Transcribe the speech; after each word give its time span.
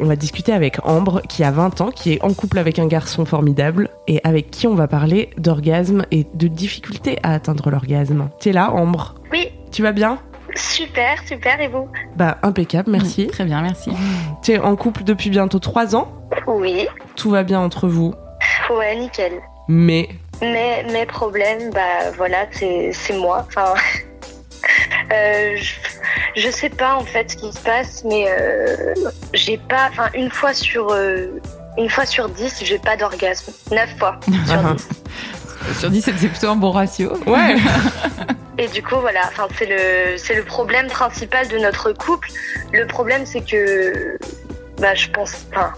On 0.00 0.06
va 0.06 0.16
discuter 0.16 0.52
avec 0.52 0.84
Ambre, 0.86 1.22
qui 1.28 1.44
a 1.44 1.50
20 1.50 1.80
ans, 1.80 1.90
qui 1.90 2.14
est 2.14 2.22
en 2.24 2.32
couple 2.34 2.58
avec 2.58 2.78
un 2.78 2.86
garçon 2.86 3.24
formidable, 3.24 3.88
et 4.08 4.20
avec 4.24 4.50
qui 4.50 4.66
on 4.66 4.74
va 4.74 4.88
parler 4.88 5.30
d'orgasme 5.38 6.04
et 6.10 6.26
de 6.34 6.48
difficultés 6.48 7.18
à 7.22 7.32
atteindre 7.34 7.70
l'orgasme. 7.70 8.28
Tu 8.40 8.48
es 8.48 8.52
là, 8.52 8.70
Ambre 8.72 9.14
Oui, 9.32 9.50
Tu 9.70 9.82
vas 9.82 9.92
bien? 9.92 10.18
Super, 10.56 11.16
super, 11.26 11.60
et 11.60 11.68
vous? 11.68 11.88
Bah, 12.16 12.38
impeccable, 12.42 12.90
merci. 12.90 13.26
Très 13.26 13.44
bien, 13.44 13.60
merci. 13.62 13.90
Tu 14.42 14.52
es 14.52 14.58
en 14.58 14.76
couple 14.76 15.02
depuis 15.04 15.30
bientôt 15.30 15.58
3 15.58 15.96
ans? 15.96 16.08
Oui, 16.46 16.86
Tout 17.16 17.30
va 17.30 17.42
bien 17.42 17.60
entre 17.60 17.88
vous? 17.88 18.14
ouais, 18.70 18.96
nickel. 18.96 19.32
Mais? 19.68 20.08
Mais 20.42 20.84
mes 20.92 21.06
problèmes, 21.06 21.70
bah 21.70 22.10
voilà, 22.16 22.46
c'est 22.50 22.90
c'est 22.92 23.16
moi. 23.16 23.44
Enfin, 23.48 23.74
euh, 25.12 25.56
je, 25.56 25.74
je 26.36 26.50
sais 26.50 26.68
pas 26.70 26.96
en 26.96 27.04
fait 27.04 27.30
ce 27.30 27.36
qui 27.36 27.52
se 27.52 27.60
passe, 27.60 28.04
mais 28.04 28.26
euh, 28.28 28.94
j'ai 29.32 29.58
pas, 29.58 29.88
enfin 29.90 30.10
une 30.14 30.30
fois 30.30 30.52
sur 30.52 30.90
euh, 30.90 31.40
une 31.78 31.88
fois 31.88 32.06
sur 32.06 32.28
dix, 32.28 32.62
j'ai 32.62 32.78
pas 32.78 32.96
d'orgasme. 32.96 33.52
Neuf 33.70 33.90
fois 33.98 34.18
sur 34.46 34.62
dix. 34.74 34.88
Sur 35.78 35.90
10, 35.90 36.02
c'est 36.02 36.28
plutôt 36.28 36.48
un 36.48 36.56
bon 36.56 36.70
ratio. 36.70 37.16
ouais. 37.26 37.56
Et 38.58 38.68
du 38.68 38.82
coup, 38.82 38.96
voilà, 39.00 39.22
enfin, 39.28 39.48
c'est 39.58 39.66
le, 39.66 40.16
c'est 40.16 40.34
le 40.34 40.44
problème 40.44 40.86
principal 40.86 41.48
de 41.48 41.58
notre 41.58 41.92
couple. 41.92 42.28
Le 42.72 42.86
problème, 42.86 43.26
c'est 43.26 43.40
que, 43.40 44.16
bah, 44.78 44.94
je 44.94 45.08
pense, 45.08 45.46
enfin, 45.50 45.72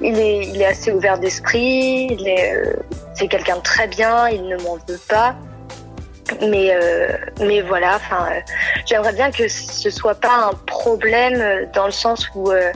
il 0.00 0.18
est, 0.18 0.46
il 0.46 0.62
est 0.62 0.66
assez 0.66 0.90
ouvert 0.90 1.18
d'esprit, 1.18 2.08
il 2.10 2.26
est, 2.26 2.54
euh, 2.56 2.72
c'est 3.14 3.28
quelqu'un 3.28 3.56
de 3.56 3.62
très 3.62 3.88
bien, 3.88 4.28
il 4.28 4.46
ne 4.48 4.56
m'en 4.62 4.76
veut 4.88 5.00
pas. 5.08 5.36
Mais, 6.40 6.74
euh, 6.74 7.08
mais 7.40 7.60
voilà, 7.60 7.96
enfin, 7.96 8.26
euh, 8.30 8.40
j'aimerais 8.86 9.12
bien 9.12 9.30
que 9.30 9.46
ce 9.48 9.90
soit 9.90 10.14
pas 10.14 10.50
un 10.50 10.54
problème 10.66 11.34
euh, 11.40 11.66
dans 11.74 11.86
le 11.86 11.92
sens 11.92 12.28
où 12.34 12.50
euh, 12.50 12.72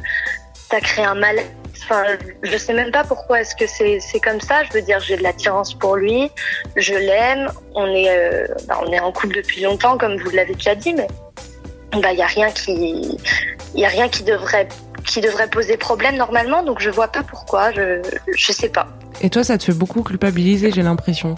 t'as 0.68 0.80
créé 0.80 1.04
un 1.04 1.14
mal. 1.14 1.38
Enfin, 1.82 2.04
je 2.42 2.56
sais 2.58 2.74
même 2.74 2.90
pas 2.90 3.04
pourquoi 3.04 3.40
est-ce 3.40 3.56
que 3.56 3.66
c'est 3.66 4.00
c'est 4.00 4.20
comme 4.20 4.40
ça. 4.40 4.64
Je 4.64 4.72
veux 4.74 4.82
dire, 4.82 5.00
j'ai 5.00 5.16
de 5.16 5.22
l'attirance 5.22 5.72
pour 5.72 5.96
lui, 5.96 6.30
je 6.76 6.92
l'aime, 6.94 7.50
on 7.74 7.86
est 7.86 8.46
bah, 8.66 8.78
on 8.86 8.92
est 8.92 9.00
en 9.00 9.10
couple 9.10 9.36
depuis 9.36 9.62
longtemps, 9.62 9.96
comme 9.96 10.18
vous 10.18 10.30
l'avez 10.30 10.54
déjà 10.54 10.74
dit, 10.74 10.92
mais 10.92 11.06
bah 12.02 12.12
y 12.12 12.20
a 12.20 12.26
rien 12.26 12.50
qui 12.50 13.16
y 13.74 13.84
a 13.86 13.88
rien 13.88 14.10
qui 14.10 14.22
devrait 14.22 14.68
qui 15.06 15.22
devrait 15.22 15.48
poser 15.48 15.78
problème 15.78 16.16
normalement, 16.16 16.62
donc 16.62 16.80
je 16.80 16.90
vois 16.90 17.08
pas 17.08 17.22
pourquoi. 17.22 17.72
Je 17.72 18.02
je 18.36 18.52
sais 18.52 18.68
pas. 18.68 18.88
Et 19.22 19.30
toi, 19.30 19.42
ça 19.42 19.56
te 19.56 19.64
fait 19.64 19.72
beaucoup 19.72 20.02
culpabiliser, 20.02 20.70
j'ai 20.70 20.82
l'impression. 20.82 21.34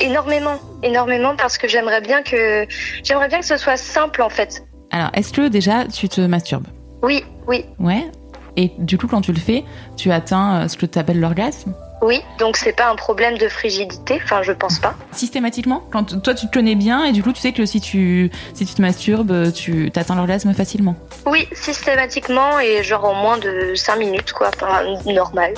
Énormément, 0.00 0.58
énormément 0.82 1.36
parce 1.36 1.58
que 1.58 1.68
j'aimerais 1.68 2.00
bien 2.00 2.22
que 2.22 2.66
j'aimerais 3.04 3.28
bien 3.28 3.40
que 3.40 3.46
ce 3.46 3.56
soit 3.56 3.76
simple 3.76 4.22
en 4.22 4.30
fait. 4.30 4.64
Alors, 4.90 5.10
est-ce 5.14 5.32
que 5.32 5.48
déjà 5.48 5.84
tu 5.86 6.08
te 6.08 6.20
masturbes? 6.20 6.66
Oui, 7.02 7.24
oui, 7.46 7.64
Ouais. 7.78 8.10
Et 8.56 8.72
du 8.78 8.98
coup, 8.98 9.06
quand 9.06 9.20
tu 9.20 9.32
le 9.32 9.38
fais, 9.38 9.64
tu 9.96 10.10
atteins 10.10 10.62
euh, 10.64 10.68
ce 10.68 10.76
que 10.76 10.86
tu 10.86 10.98
appelles 10.98 11.20
l'orgasme? 11.20 11.74
Oui. 12.02 12.20
Donc 12.38 12.56
c'est 12.56 12.72
pas 12.72 12.90
un 12.90 12.96
problème 12.96 13.36
de 13.38 13.48
frigidité. 13.48 14.20
Enfin, 14.24 14.42
je 14.42 14.52
pense 14.52 14.78
pas. 14.78 14.94
Systématiquement 15.12 15.82
Quand 15.90 16.20
toi, 16.22 16.34
tu 16.34 16.46
te 16.46 16.52
connais 16.52 16.74
bien 16.74 17.04
et 17.04 17.12
du 17.12 17.22
coup, 17.22 17.32
tu 17.32 17.40
sais 17.40 17.52
que 17.52 17.66
si 17.66 17.80
tu, 17.80 18.30
si 18.54 18.64
tu 18.66 18.74
te 18.74 18.80
masturbes, 18.82 19.52
tu 19.52 19.90
atteins 19.94 20.14
l'orgasme 20.16 20.52
facilement. 20.54 20.96
Oui, 21.26 21.46
systématiquement 21.52 22.58
et 22.60 22.82
genre 22.82 23.04
en 23.04 23.14
moins 23.14 23.38
de 23.38 23.74
5 23.74 23.96
minutes 23.96 24.32
quoi, 24.32 24.48
enfin 24.54 24.82
normal. 25.12 25.54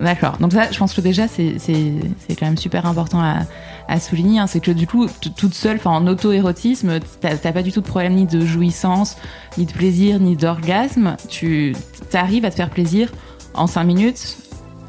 D'accord. 0.00 0.36
Donc 0.38 0.52
ça, 0.52 0.70
je 0.70 0.78
pense 0.78 0.92
que 0.94 1.00
déjà, 1.00 1.28
c'est 1.28 1.56
quand 2.38 2.46
même 2.46 2.58
super 2.58 2.86
important 2.86 3.20
à, 3.20 3.38
à 3.88 4.00
souligner. 4.00 4.40
hein. 4.40 4.46
C'est 4.46 4.60
que 4.60 4.70
du 4.70 4.86
coup, 4.86 5.06
toute 5.36 5.54
seule, 5.54 5.76
enfin 5.76 5.90
en 5.90 6.06
auto-érotisme, 6.06 7.00
t'as 7.20 7.36
t'as 7.36 7.52
pas 7.52 7.62
du 7.62 7.72
tout 7.72 7.80
de 7.80 7.86
problème 7.86 8.14
ni 8.14 8.26
de 8.26 8.44
jouissance, 8.44 9.16
ni 9.58 9.64
de 9.66 9.72
plaisir, 9.72 10.18
ni 10.20 10.36
d'orgasme. 10.36 11.16
Tu 11.28 11.74
arrives 12.12 12.44
à 12.44 12.50
te 12.50 12.56
faire 12.56 12.70
plaisir 12.70 13.10
en 13.54 13.66
5 13.66 13.84
minutes 13.84 14.36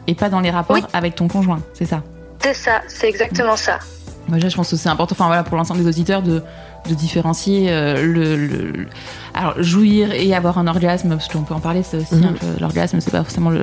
et 0.08 0.16
pas 0.16 0.30
dans 0.30 0.40
les 0.40 0.50
rapports 0.52 0.76
Oui. 0.78 0.84
avec 0.94 1.16
ton 1.16 1.28
conjoint. 1.28 1.60
C'est 1.74 1.86
ça? 1.86 2.02
C'est 2.42 2.54
ça, 2.54 2.82
c'est 2.88 3.10
exactement 3.10 3.56
ça. 3.56 3.80
Moi, 4.28 4.40
je 4.40 4.56
pense 4.56 4.70
que 4.70 4.76
c'est 4.76 4.90
important, 4.90 5.14
enfin 5.18 5.28
voilà, 5.28 5.44
pour 5.44 5.56
l'ensemble 5.58 5.82
des 5.82 5.88
auditeurs, 5.88 6.22
de, 6.22 6.44
de 6.88 6.94
différencier 6.96 7.68
euh, 7.70 8.04
le, 8.06 8.88
alors 9.34 9.62
jouir 9.62 10.12
et 10.14 10.34
avoir 10.34 10.58
un 10.58 10.68
orgasme, 10.68 11.10
parce 11.10 11.28
qu'on 11.28 11.42
peut 11.44 11.54
en 11.54 11.60
parler, 11.60 11.84
c'est 11.84 11.98
aussi 11.98 12.16
Mhm. 12.16 12.24
un 12.26 12.34
peu- 12.34 12.60
l'orgasme, 12.60 13.00
c'est 13.02 13.12
pas 13.12 13.24
forcément 13.24 13.50
le, 13.50 13.62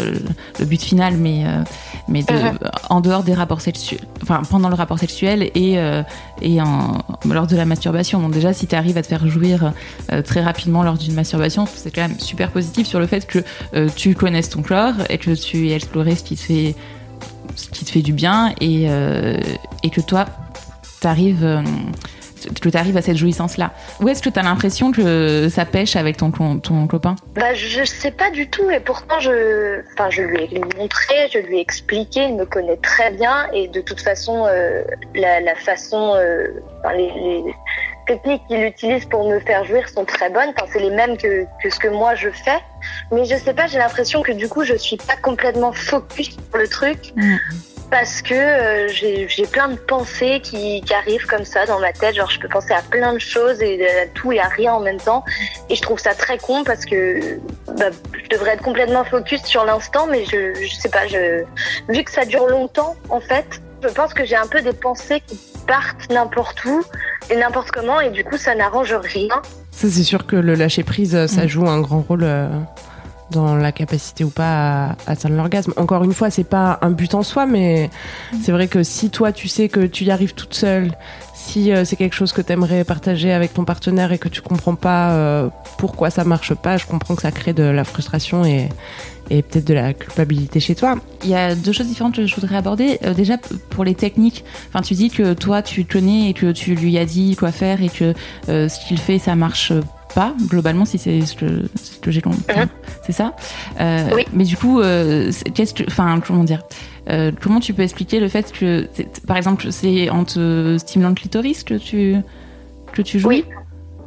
le 0.60 0.64
but 0.66 0.80
final, 0.82 1.16
mais 1.16 1.44
euh, 1.46 1.62
mais 2.08 2.22
de, 2.22 2.34
en 2.90 3.00
dehors 3.00 3.22
des 3.24 3.34
rapports 3.34 3.60
sexuels, 3.60 4.00
enfin 4.22 4.42
pendant 4.48 4.68
le 4.68 4.74
rapport 4.74 4.98
sexuel 4.98 5.50
et 5.54 5.78
euh, 5.78 6.02
et 6.42 6.60
en, 6.60 6.98
lors 7.28 7.46
de 7.46 7.56
la 7.56 7.64
masturbation. 7.64 8.20
Donc 8.20 8.32
déjà, 8.32 8.52
si 8.52 8.66
tu 8.66 8.74
arrives 8.74 8.98
à 8.98 9.02
te 9.02 9.08
faire 9.08 9.26
jouir 9.26 9.72
très 10.24 10.42
rapidement 10.42 10.82
lors 10.82 10.98
d'une 10.98 11.14
masturbation, 11.14 11.66
c'est 11.72 11.91
quand 11.91 12.02
même 12.02 12.18
super 12.20 12.50
positif 12.50 12.86
sur 12.86 13.00
le 13.00 13.06
fait 13.06 13.26
que 13.26 13.38
tu 13.96 14.14
connaisses 14.14 14.50
ton 14.50 14.62
corps 14.62 14.94
et 15.08 15.18
que 15.18 15.30
tu 15.30 15.68
aies 15.68 15.74
exploré 15.74 16.14
ce 16.16 16.22
qui 16.22 16.36
te 16.36 16.41
fait 16.42 16.74
ce 17.56 17.68
qui 17.68 17.84
te 17.84 17.91
fait 17.91 18.02
du 18.02 18.12
bien 18.12 18.52
et, 18.60 18.86
et 19.82 19.91
que 19.91 20.00
toi, 20.00 20.26
t'arrives 21.00 21.62
que 22.60 22.69
tu 22.69 22.77
arrives 22.77 22.97
à 22.97 23.03
cette 23.03 23.16
jouissance-là. 23.16 23.72
Où 24.00 24.09
est-ce 24.09 24.22
que 24.22 24.31
tu 24.31 24.38
as 24.38 24.43
l'impression 24.43 24.93
que 24.93 25.49
ça 25.49 25.65
pêche 25.65 25.97
avec 25.97 26.16
ton, 26.16 26.31
ton 26.31 26.87
copain 26.87 27.16
Bah, 27.34 27.55
je 27.55 27.84
sais 27.84 28.10
pas 28.10 28.31
du 28.31 28.49
tout 28.49 28.71
et 28.71 28.81
pourtant 28.81 29.21
je, 29.21 29.81
enfin, 29.93 30.10
je 30.10 30.22
lui 30.22 30.44
ai 30.44 30.60
montré, 30.77 31.28
je 31.33 31.38
lui 31.38 31.59
ai 31.59 31.60
expliqué, 31.60 32.25
il 32.25 32.37
me 32.37 32.47
connaît 32.47 32.77
très 32.78 33.10
bien 33.10 33.49
et 33.53 33.69
de 33.69 33.81
toute 33.81 34.00
façon, 34.00 34.47
euh, 34.47 34.83
la, 35.15 35.41
la 35.41 35.54
façon, 35.54 36.15
euh, 36.16 36.49
enfin, 36.81 36.94
les, 36.94 37.10
les 37.12 37.54
techniques 38.06 38.43
qu'il 38.49 38.62
utilise 38.62 39.04
pour 39.06 39.28
me 39.28 39.38
faire 39.41 39.65
jouir 39.65 39.88
sont 39.88 40.04
très 40.04 40.31
bonnes. 40.31 40.50
Enfin, 40.56 40.66
c'est 40.72 40.81
les 40.81 40.91
mêmes 40.91 41.16
que, 41.16 41.44
que 41.62 41.71
ce 41.71 41.78
que 41.78 41.88
moi 41.88 42.15
je 42.15 42.30
fais. 42.30 42.60
Mais 43.13 43.24
je 43.24 43.36
sais 43.36 43.54
pas, 43.54 43.66
j'ai 43.66 43.78
l'impression 43.78 44.22
que 44.22 44.33
du 44.33 44.48
coup, 44.48 44.65
je 44.65 44.74
suis 44.74 44.97
pas 44.97 45.16
complètement 45.16 45.72
focus 45.72 46.30
sur 46.30 46.59
le 46.59 46.68
truc. 46.68 47.13
Mm. 47.16 47.36
Parce 47.94 48.22
que 48.22 48.34
euh, 48.34 48.88
j'ai 48.88 49.46
plein 49.46 49.68
de 49.68 49.76
pensées 49.76 50.41
qui, 50.42 50.80
qui 50.80 50.92
arrivent 50.92 51.26
comme 51.26 51.44
ça 51.44 51.64
dans 51.64 51.78
ma 51.78 51.92
tête. 51.92 52.16
Genre, 52.16 52.28
je 52.28 52.41
peux 52.41 52.48
penser 52.48 52.72
à 52.74 52.82
plein 52.82 53.12
de 53.12 53.20
choses 53.20 53.62
et 53.62 53.86
à 53.86 54.06
tout 54.14 54.32
et 54.32 54.41
à 54.41 54.48
rien 54.48 54.72
en 54.72 54.80
même 54.80 54.96
temps. 54.98 55.24
Et 55.70 55.76
je 55.76 55.82
trouve 55.82 56.00
ça 56.00 56.12
très 56.12 56.38
con 56.38 56.64
parce 56.64 56.84
que 56.84 57.38
bah, 57.78 57.91
je 58.20 58.28
devrais 58.36 58.54
être 58.54 58.62
complètement 58.62 59.04
focus 59.04 59.44
sur 59.44 59.64
l'instant, 59.64 60.08
mais 60.10 60.24
je, 60.24 60.54
je 60.60 60.74
sais 60.74 60.88
pas, 60.88 61.06
je, 61.06 61.44
vu 61.88 62.02
que 62.02 62.10
ça 62.10 62.24
dure 62.24 62.48
longtemps, 62.48 62.96
en 63.10 63.20
fait, 63.20 63.46
je 63.80 63.88
pense 63.88 64.12
que 64.12 64.24
j'ai 64.24 64.34
un 64.36 64.48
peu 64.48 64.60
des 64.60 64.72
pensées 64.72 65.22
qui 65.24 65.38
partent 65.68 66.10
n'importe 66.10 66.64
où 66.64 66.82
et 67.30 67.36
n'importe 67.36 67.70
comment, 67.70 68.00
et 68.00 68.10
du 68.10 68.24
coup, 68.24 68.36
ça 68.36 68.56
n'arrange 68.56 68.92
rien. 68.92 69.41
Ça, 69.70 69.88
c'est 69.88 70.02
sûr 70.02 70.26
que 70.26 70.34
le 70.34 70.54
lâcher 70.56 70.82
prise, 70.82 71.26
ça 71.26 71.44
Mm. 71.44 71.48
joue 71.48 71.68
un 71.68 71.80
grand 71.80 72.00
rôle 72.00 72.24
euh, 72.24 72.48
dans 73.30 73.56
la 73.56 73.72
capacité 73.72 74.24
ou 74.24 74.30
pas 74.30 74.86
à 74.86 74.97
atteindre 75.06 75.36
l'orgasme. 75.36 75.72
Encore 75.76 76.04
une 76.04 76.12
fois, 76.12 76.30
c'est 76.30 76.44
pas 76.44 76.78
un 76.82 76.91
but 76.91 77.15
en 77.15 77.22
soi, 77.22 77.47
mais 77.47 77.91
c'est 78.42 78.53
vrai 78.53 78.68
que 78.68 78.82
si 78.82 79.10
toi, 79.10 79.32
tu 79.32 79.48
sais 79.48 79.68
que 79.68 79.86
tu 79.86 80.04
y 80.04 80.10
arrives 80.10 80.34
toute 80.34 80.54
seule, 80.54 80.92
si 81.34 81.72
euh, 81.72 81.84
c'est 81.84 81.97
quelque 81.97 82.15
chose 82.15 82.32
que 82.32 82.41
tu 82.41 82.53
aimerais 82.53 82.84
partager 82.84 83.32
avec 83.32 83.54
ton 83.54 83.65
partenaire 83.65 84.12
et 84.12 84.18
que 84.18 84.28
tu 84.28 84.41
comprends 84.41 84.74
pas 84.76 85.12
euh, 85.12 85.48
pourquoi 85.78 86.10
ça 86.10 86.24
marche 86.24 86.54
pas, 86.54 86.76
je 86.76 86.86
comprends 86.86 87.15
que 87.16 87.22
ça 87.22 87.32
crée 87.32 87.53
de 87.53 87.65
la 87.65 87.84
frustration 87.84 88.44
et, 88.44 88.68
et 89.30 89.42
peut-être 89.42 89.66
de 89.66 89.74
la 89.74 89.94
culpabilité 89.94 90.60
chez 90.60 90.74
toi. 90.74 90.97
Il 91.22 91.30
y 91.30 91.34
a 91.34 91.54
deux 91.54 91.72
choses 91.72 91.88
différentes 91.88 92.15
que 92.15 92.27
je 92.27 92.34
voudrais 92.34 92.56
aborder. 92.56 92.98
Euh, 93.04 93.15
déjà, 93.15 93.36
pour 93.70 93.84
les 93.84 93.94
techniques, 93.94 94.44
tu 94.84 94.94
dis 94.94 95.10
que 95.10 95.34
toi, 95.34 95.62
tu 95.62 95.84
connais 95.84 96.30
et 96.30 96.34
que 96.34 96.53
tu 96.53 96.74
lui 96.74 96.98
as 96.98 97.04
dit 97.06 97.36
quoi 97.36 97.53
faire 97.53 97.82
et 97.82 97.88
que 97.88 98.15
ce 98.47 98.86
qu'il 98.86 98.98
fait, 98.98 99.18
ça 99.18 99.34
marche 99.34 99.72
pas 100.15 100.34
globalement 100.49 100.84
si 100.84 100.99
c'est 100.99 101.21
ce 101.22 101.34
que, 101.34 102.11
j'ai 102.11 102.22
compris. 102.22 102.43
Mhm. 102.57 102.69
C'est 103.05 103.13
ça. 103.13 103.34
oui. 104.15 104.25
Mais 104.33 104.45
du 104.45 104.57
coup, 104.57 104.81
qu'est-ce 105.55 105.75
que, 105.75 105.84
enfin, 105.89 106.21
comment 106.25 106.45
dire 106.45 106.63
euh, 107.11 107.33
comment 107.41 107.61
tu 107.61 107.75
peux 107.75 107.83
expliquer 107.83 108.21
le 108.21 108.28
fait 108.28 108.53
que, 108.53 108.89
par 109.27 109.37
exemple, 109.37 109.71
c'est 109.71 110.09
en 110.11 110.25
te 110.25 110.77
stimulant 110.78 111.11
le 111.11 111.15
clitoris 111.15 111.65
que 111.65 111.75
tu, 111.75 112.16
que 112.93 113.03
tu 113.03 113.19
joues 113.19 113.28
Oui. 113.28 113.45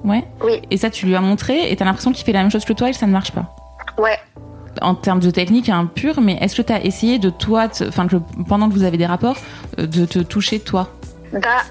Ouais. 0.03 0.23
Oui. 0.43 0.61
Et 0.71 0.77
ça, 0.77 0.89
tu 0.89 1.05
lui 1.05 1.15
as 1.15 1.21
montré 1.21 1.71
et 1.71 1.75
tu 1.75 1.83
as 1.83 1.85
l'impression 1.85 2.11
qu'il 2.11 2.25
fait 2.25 2.31
la 2.31 2.41
même 2.41 2.51
chose 2.51 2.65
que 2.65 2.73
toi 2.73 2.89
et 2.89 2.91
que 2.91 2.97
ça 2.97 3.07
ne 3.07 3.11
marche 3.11 3.31
pas. 3.31 3.55
Ouais. 3.97 4.17
En 4.81 4.95
termes 4.95 5.19
de 5.19 5.31
technique 5.31 5.69
un 5.69 5.85
pur, 5.85 6.21
mais 6.21 6.37
est-ce 6.39 6.55
que 6.55 6.61
tu 6.61 6.73
as 6.73 6.83
essayé 6.83 7.19
de 7.19 7.29
toi, 7.29 7.67
enfin, 7.87 8.07
pendant 8.47 8.69
que 8.69 8.73
vous 8.73 8.83
avez 8.83 8.97
des 8.97 9.07
rapports, 9.07 9.37
euh, 9.79 9.87
de 9.87 10.05
te 10.05 10.19
toucher 10.19 10.59
toi? 10.59 10.89
Bah, 11.33 11.63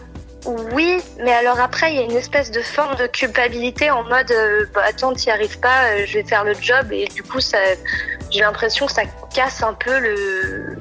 oui, 0.46 0.98
mais 1.19 1.32
alors 1.32 1.58
après, 1.60 1.93
il 1.93 1.96
y 1.96 2.00
a 2.00 2.04
une 2.04 2.16
espèce 2.16 2.50
de 2.50 2.60
forme 2.60 2.96
de 2.96 3.06
culpabilité 3.06 3.90
en 3.90 4.04
mode 4.04 4.31
euh, 4.31 4.66
bah, 4.75 4.82
attends, 4.87 5.12
t'y 5.12 5.31
arrives 5.31 5.58
pas, 5.58 6.04
je 6.04 6.14
vais 6.14 6.25
faire 6.25 6.44
le 6.44 6.54
job, 6.54 6.93
et 6.93 7.06
du 7.06 7.22
coup, 7.22 7.40
ça, 7.40 7.58
j'ai 8.37 8.43
l'impression 8.43 8.87
que 8.87 8.93
ça 8.93 9.03
casse 9.35 9.62
un 9.62 9.73
peu 9.73 9.99
le 9.99 10.77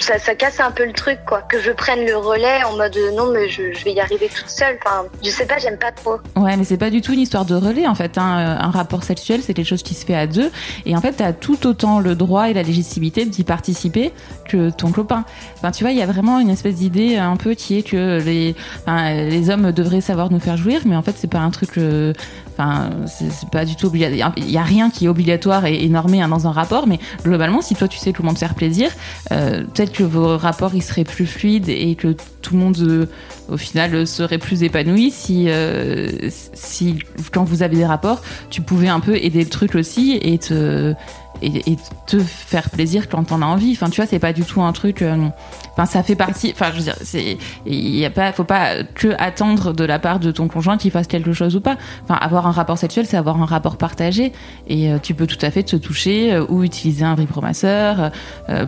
ça, 0.00 0.34
casse 0.34 0.60
un 0.60 0.70
peu 0.70 0.84
le 0.84 0.92
truc 0.92 1.18
quoi. 1.26 1.42
Que 1.42 1.60
je 1.60 1.70
prenne 1.70 2.04
le 2.04 2.16
relais 2.16 2.62
en 2.64 2.76
mode 2.76 2.96
non 3.16 3.30
mais 3.32 3.48
je, 3.48 3.62
vais 3.84 3.92
y 3.92 4.00
arriver 4.00 4.28
toute 4.28 4.48
seule. 4.48 4.78
Enfin 4.84 5.06
je 5.22 5.30
sais 5.30 5.46
pas 5.46 5.58
j'aime 5.58 5.78
pas 5.78 5.92
trop. 5.92 6.16
Ouais 6.36 6.56
mais 6.56 6.64
c'est 6.64 6.76
pas 6.76 6.90
du 6.90 7.00
tout 7.00 7.12
une 7.12 7.20
histoire 7.20 7.44
de 7.44 7.54
relais 7.54 7.86
en 7.86 7.94
fait 7.94 8.18
hein. 8.18 8.38
Euh, 8.38 8.62
un 8.62 8.70
rapport 8.70 9.02
sexuel 9.02 9.40
c'est 9.42 9.54
quelque 9.54 9.66
chose 9.66 9.82
qui 9.82 9.94
se 9.94 10.04
fait 10.04 10.14
à 10.14 10.26
deux. 10.26 10.50
Et 10.84 10.96
en 10.96 11.00
fait 11.00 11.12
t'as 11.12 11.32
tout 11.32 11.66
autant 11.66 12.00
le 12.00 12.14
droit 12.14 12.50
et 12.50 12.54
la 12.54 12.62
légitimité 12.62 13.24
d'y 13.24 13.44
participer 13.44 14.12
que 14.46 14.70
ton 14.70 14.92
copain. 14.92 15.24
Enfin 15.56 15.70
tu 15.70 15.84
vois 15.84 15.92
il 15.92 15.98
y 15.98 16.02
a 16.02 16.06
vraiment 16.06 16.38
une 16.38 16.50
espèce 16.50 16.76
d'idée 16.76 17.16
un 17.16 17.36
peu 17.36 17.54
qui 17.54 17.78
est 17.78 17.82
que 17.82 18.20
les 18.22 18.54
les 18.86 19.50
hommes 19.50 19.72
devraient 19.72 20.00
savoir 20.00 20.30
nous 20.30 20.40
faire 20.40 20.56
jouir 20.56 20.82
mais 20.84 20.96
en 20.96 21.02
fait 21.02 21.14
c'est 21.16 21.30
pas 21.30 21.38
un 21.38 21.50
truc 21.50 21.78
euh, 21.78 22.12
Enfin, 22.58 22.90
c'est 23.06 23.48
pas 23.50 23.64
du 23.64 23.76
tout 23.76 23.86
obligatoire. 23.86 24.32
Il 24.36 24.50
y 24.50 24.58
a 24.58 24.62
rien 24.62 24.90
qui 24.90 25.04
est 25.04 25.08
obligatoire 25.08 25.64
et, 25.64 25.84
et 25.84 25.88
normé 25.88 26.20
hein, 26.22 26.28
dans 26.28 26.48
un 26.48 26.50
rapport, 26.50 26.88
mais 26.88 26.98
globalement, 27.22 27.62
si 27.62 27.76
toi 27.76 27.86
tu 27.86 27.98
sais 27.98 28.12
comment 28.12 28.34
te 28.34 28.38
faire 28.40 28.56
plaisir, 28.56 28.90
euh, 29.30 29.62
peut-être 29.62 29.92
que 29.92 30.02
vos 30.02 30.36
rapports 30.36 30.74
ils 30.74 30.82
seraient 30.82 31.04
plus 31.04 31.26
fluides 31.26 31.68
et 31.68 31.94
que 31.94 32.16
tout 32.42 32.54
le 32.54 32.60
monde 32.60 32.76
euh, 32.80 33.06
au 33.48 33.56
final 33.56 34.08
serait 34.08 34.38
plus 34.38 34.64
épanoui 34.64 35.12
si, 35.12 35.44
euh, 35.48 36.08
si 36.30 36.98
quand 37.32 37.44
vous 37.44 37.62
avez 37.62 37.76
des 37.76 37.86
rapports, 37.86 38.22
tu 38.50 38.60
pouvais 38.60 38.88
un 38.88 39.00
peu 39.00 39.16
aider 39.16 39.44
le 39.44 39.50
truc 39.50 39.76
aussi 39.76 40.18
et 40.20 40.38
te 40.38 40.94
et, 41.42 41.76
te 42.06 42.18
faire 42.18 42.70
plaisir 42.70 43.08
quand 43.08 43.24
t'en 43.24 43.42
as 43.42 43.46
envie. 43.46 43.72
Enfin, 43.72 43.90
tu 43.90 44.00
vois, 44.00 44.06
c'est 44.06 44.18
pas 44.18 44.32
du 44.32 44.42
tout 44.42 44.62
un 44.62 44.72
truc. 44.72 45.02
Euh, 45.02 45.28
enfin, 45.72 45.86
ça 45.86 46.02
fait 46.02 46.16
partie. 46.16 46.52
Enfin, 46.52 46.70
je 46.72 46.78
veux 46.78 46.82
dire, 46.82 46.96
c'est. 47.02 47.38
Il 47.66 47.96
y 47.96 48.04
a 48.04 48.10
pas. 48.10 48.32
Faut 48.32 48.44
pas 48.44 48.82
que 48.82 49.14
attendre 49.18 49.72
de 49.72 49.84
la 49.84 49.98
part 49.98 50.20
de 50.20 50.30
ton 50.30 50.48
conjoint 50.48 50.78
qu'il 50.78 50.90
fasse 50.90 51.06
quelque 51.06 51.32
chose 51.32 51.56
ou 51.56 51.60
pas. 51.60 51.76
Enfin, 52.04 52.14
avoir 52.14 52.46
un 52.46 52.50
rapport 52.50 52.78
sexuel, 52.78 53.06
c'est 53.06 53.16
avoir 53.16 53.40
un 53.40 53.46
rapport 53.46 53.76
partagé. 53.76 54.32
Et 54.68 54.90
euh, 54.90 54.98
tu 54.98 55.14
peux 55.14 55.26
tout 55.26 55.38
à 55.42 55.50
fait 55.50 55.62
te 55.62 55.76
toucher 55.76 56.32
euh, 56.32 56.46
ou 56.48 56.64
utiliser 56.64 57.04
un 57.04 57.14
vibromasseur 57.14 58.10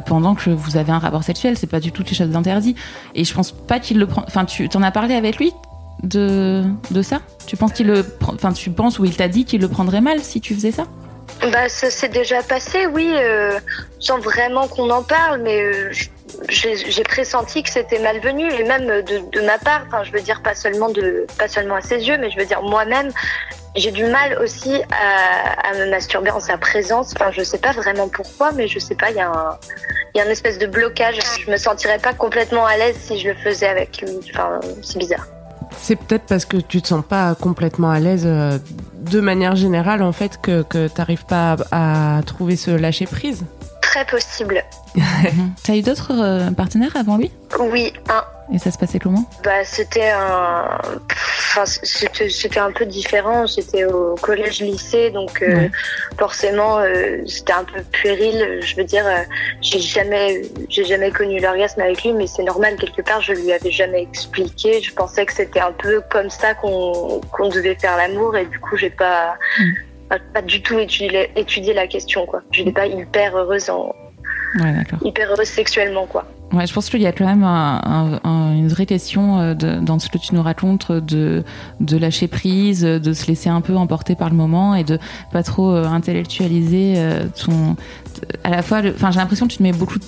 pendant 0.06 0.34
que 0.34 0.50
vous 0.50 0.76
avez 0.76 0.93
un 0.93 0.99
rapport 0.99 1.25
sexuel. 1.25 1.56
C'est 1.56 1.66
pas 1.66 1.81
du 1.81 1.93
tout 1.93 2.05
quelque 2.05 2.16
chose 2.16 2.31
d'interdit. 2.31 2.75
Et 3.14 3.25
je 3.25 3.34
pense 3.34 3.52
pas 3.52 3.78
qu'il 3.78 3.99
le 3.99 4.06
prend. 4.06 4.23
Enfin, 4.26 4.44
tu 4.44 4.69
t'en 4.69 4.82
as 4.82 4.90
parlé 4.90 5.14
avec 5.14 5.38
lui 5.38 5.52
de 6.02 6.64
de 6.90 7.02
ça? 7.02 7.20
Tu 7.46 7.56
penses 7.56 7.73
qu'il 7.73 7.87
le. 7.87 8.05
Enfin, 8.23 8.52
tu 8.52 8.70
penses 8.70 8.99
ou 8.99 9.05
il 9.05 9.16
t'a 9.16 9.28
dit 9.28 9.44
qu'il 9.44 9.61
le 9.61 9.69
prendrait 9.69 10.00
mal 10.00 10.20
si 10.20 10.40
tu 10.40 10.55
faisais 10.55 10.73
ça? 10.73 10.84
Bah, 11.52 11.68
ça 11.68 11.90
s'est 11.90 12.08
déjà 12.08 12.42
passé, 12.42 12.86
oui, 12.86 13.12
euh, 13.16 13.58
sans 13.98 14.18
vraiment 14.18 14.68
qu'on 14.68 14.90
en 14.90 15.02
parle, 15.02 15.40
mais 15.40 15.62
euh, 15.62 15.92
j'ai 16.48 17.02
pressenti 17.04 17.62
que 17.62 17.70
c'était 17.70 17.98
malvenu, 17.98 18.50
et 18.52 18.62
même 18.64 18.86
de, 18.86 19.30
de 19.30 19.40
ma 19.40 19.58
part, 19.58 19.84
enfin, 19.86 20.04
je 20.04 20.12
veux 20.12 20.20
dire 20.20 20.42
pas 20.42 20.54
seulement 20.54 20.90
de, 20.90 21.26
pas 21.38 21.48
seulement 21.48 21.76
à 21.76 21.80
ses 21.80 22.06
yeux, 22.06 22.18
mais 22.18 22.30
je 22.30 22.38
veux 22.38 22.46
dire 22.46 22.62
moi-même, 22.62 23.10
j'ai 23.76 23.90
du 23.90 24.04
mal 24.04 24.38
aussi 24.42 24.82
à, 24.90 25.68
à, 25.68 25.74
me 25.74 25.90
masturber 25.90 26.30
en 26.30 26.40
sa 26.40 26.58
présence. 26.58 27.12
Enfin, 27.14 27.30
je 27.30 27.42
sais 27.42 27.58
pas 27.58 27.72
vraiment 27.72 28.08
pourquoi, 28.08 28.52
mais 28.52 28.66
je 28.66 28.78
sais 28.78 28.96
pas, 28.96 29.10
il 29.10 29.16
y 29.16 29.20
a 29.20 29.28
un, 29.28 29.58
il 30.14 30.18
y 30.18 30.20
a 30.20 30.26
un 30.26 30.30
espèce 30.30 30.58
de 30.58 30.66
blocage. 30.66 31.18
Je 31.44 31.50
me 31.50 31.56
sentirais 31.56 31.98
pas 31.98 32.12
complètement 32.12 32.66
à 32.66 32.76
l'aise 32.76 32.96
si 32.96 33.18
je 33.20 33.28
le 33.28 33.34
faisais 33.34 33.68
avec 33.68 34.00
lui. 34.00 34.10
Enfin, 34.30 34.60
c'est 34.82 34.98
bizarre. 34.98 35.26
C'est 35.76 35.96
peut-être 35.96 36.25
parce 36.26 36.44
que 36.44 36.56
tu 36.56 36.82
te 36.82 36.88
sens 36.88 37.05
pas 37.05 37.34
complètement 37.34 37.90
à 37.90 38.00
l'aise 38.00 38.25
euh, 38.26 38.58
de 39.11 39.20
manière 39.20 39.56
générale 39.56 40.02
en 40.02 40.12
fait 40.12 40.40
que, 40.40 40.62
que 40.62 40.88
tu 40.88 40.94
n'arrives 40.99 41.25
pas 41.25 41.56
à, 41.70 42.20
trouver 42.26 42.56
ce 42.56 42.70
lâcher 42.70 43.06
prise. 43.06 43.44
Très 43.90 44.04
possible. 44.04 44.62
T'as 45.64 45.75
eu 45.75 45.82
d'autres 45.82 46.12
euh, 46.12 46.52
partenaires 46.52 46.94
avant 46.94 47.16
lui? 47.16 47.32
Oui, 47.58 47.92
un. 48.08 48.22
Et 48.54 48.58
ça 48.60 48.70
se 48.70 48.78
passait 48.78 49.00
comment? 49.00 49.28
Bah 49.42 49.64
c'était 49.64 50.10
un, 50.10 50.78
enfin 51.08 51.64
c'était 51.66 52.60
un 52.60 52.70
peu 52.70 52.87
différent. 52.87 53.48
C'était 53.48 53.84
au 53.87 54.14
collège-lycée, 54.14 55.10
donc 55.10 55.42
euh, 55.42 55.69
forcément 56.16 56.78
euh, 56.78 57.19
c'était 57.26 57.52
un 57.52 57.64
peu 57.64 57.82
puéril. 57.90 58.60
Je 58.60 58.76
veux 58.76 58.84
dire, 58.84 59.04
j'ai 59.60 59.81
jamais, 59.81 60.42
j'ai 60.69 60.84
jamais 60.84 61.10
connu 61.10 61.40
l'orgasme 61.40 61.81
avec 61.81 62.04
lui, 62.04 62.12
mais 62.12 62.28
c'est 62.28 62.44
normal 62.44 62.76
quelque 62.76 63.02
part. 63.02 63.20
Je 63.22 63.32
lui 63.32 63.52
avais 63.52 63.72
jamais 63.72 64.02
expliqué. 64.02 64.81
Je 64.81 64.94
pensais 64.94 65.26
que 65.26 65.32
c'était 65.32 65.60
un 65.60 65.72
peu 65.72 66.00
comme 66.10 66.31
ça 66.31 66.54
qu'on 66.54 67.20
qu'on 67.32 67.48
devait 67.48 67.75
faire 67.75 67.96
l'amour, 67.96 68.37
et 68.37 68.46
du 68.46 68.60
coup 68.60 68.76
j'ai 68.76 68.90
pas, 68.90 69.37
mm. 69.58 69.72
Pas, 70.18 70.42
du 70.42 70.62
tout 70.62 70.78
étudié, 70.78 71.30
étudié 71.36 71.72
la 71.72 71.86
question 71.86 72.26
quoi. 72.26 72.42
Je 72.50 72.60
n'étais 72.60 72.72
pas 72.72 72.86
hyper 72.86 73.36
heureuse 73.36 73.70
en, 73.70 73.94
ouais, 74.60 74.74
hyper 75.04 75.30
heureuse 75.30 75.48
sexuellement 75.48 76.06
quoi. 76.06 76.24
Ouais, 76.52 76.66
je 76.66 76.72
pense 76.72 76.90
qu'il 76.90 77.00
y 77.00 77.06
a 77.06 77.12
quand 77.12 77.26
même 77.26 77.44
un, 77.44 78.20
un, 78.24 78.52
une 78.52 78.66
vraie 78.66 78.86
question 78.86 79.38
euh, 79.38 79.54
de, 79.54 79.78
dans 79.78 80.00
ce 80.00 80.08
que 80.08 80.18
tu 80.18 80.34
nous 80.34 80.42
racontes 80.42 80.90
de, 80.90 81.44
de 81.78 81.96
lâcher 81.96 82.26
prise, 82.26 82.82
de 82.82 83.12
se 83.12 83.28
laisser 83.28 83.48
un 83.48 83.60
peu 83.60 83.76
emporter 83.76 84.16
par 84.16 84.30
le 84.30 84.36
moment 84.36 84.74
et 84.74 84.82
de 84.82 84.98
pas 85.32 85.44
trop 85.44 85.70
euh, 85.70 85.84
intellectualiser 85.84 86.94
euh, 86.96 87.26
ton. 87.44 87.76
À 88.42 88.50
la 88.50 88.62
fois, 88.62 88.80
enfin, 88.84 89.12
j'ai 89.12 89.20
l'impression 89.20 89.46
que 89.46 89.52
tu 89.52 89.58
te 89.58 89.62
mets 89.62 89.72
beaucoup. 89.72 90.00
De, 90.00 90.04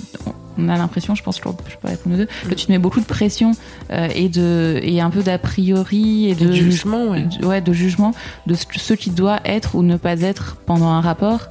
on 0.59 0.69
a 0.69 0.77
l'impression, 0.77 1.15
je 1.15 1.23
pense 1.23 1.41
que 1.41 1.49
je 1.69 1.77
peux 1.77 1.89
répondre 1.89 2.17
deux, 2.17 2.29
que 2.49 2.55
tu 2.55 2.67
te 2.67 2.73
mets 2.73 2.79
beaucoup 2.79 3.01
de 3.01 3.07
pression 3.07 3.53
euh, 3.91 4.09
et 4.15 4.29
de 4.29 4.81
et 4.83 5.01
un 5.01 5.11
peu 5.11 5.23
d'a 5.23 5.39
priori 5.39 6.29
et 6.29 6.35
de, 6.35 6.53
jugement, 6.53 7.09
ouais. 7.09 7.23
De, 7.41 7.47
ouais, 7.47 7.61
de 7.61 7.73
jugement 7.73 8.13
de 8.47 8.55
ce, 8.55 8.95
qui 8.95 9.11
doit 9.11 9.41
être 9.45 9.75
ou 9.75 9.83
ne 9.83 9.97
pas 9.97 10.21
être 10.21 10.57
pendant 10.67 10.89
un 10.89 11.01
rapport 11.01 11.49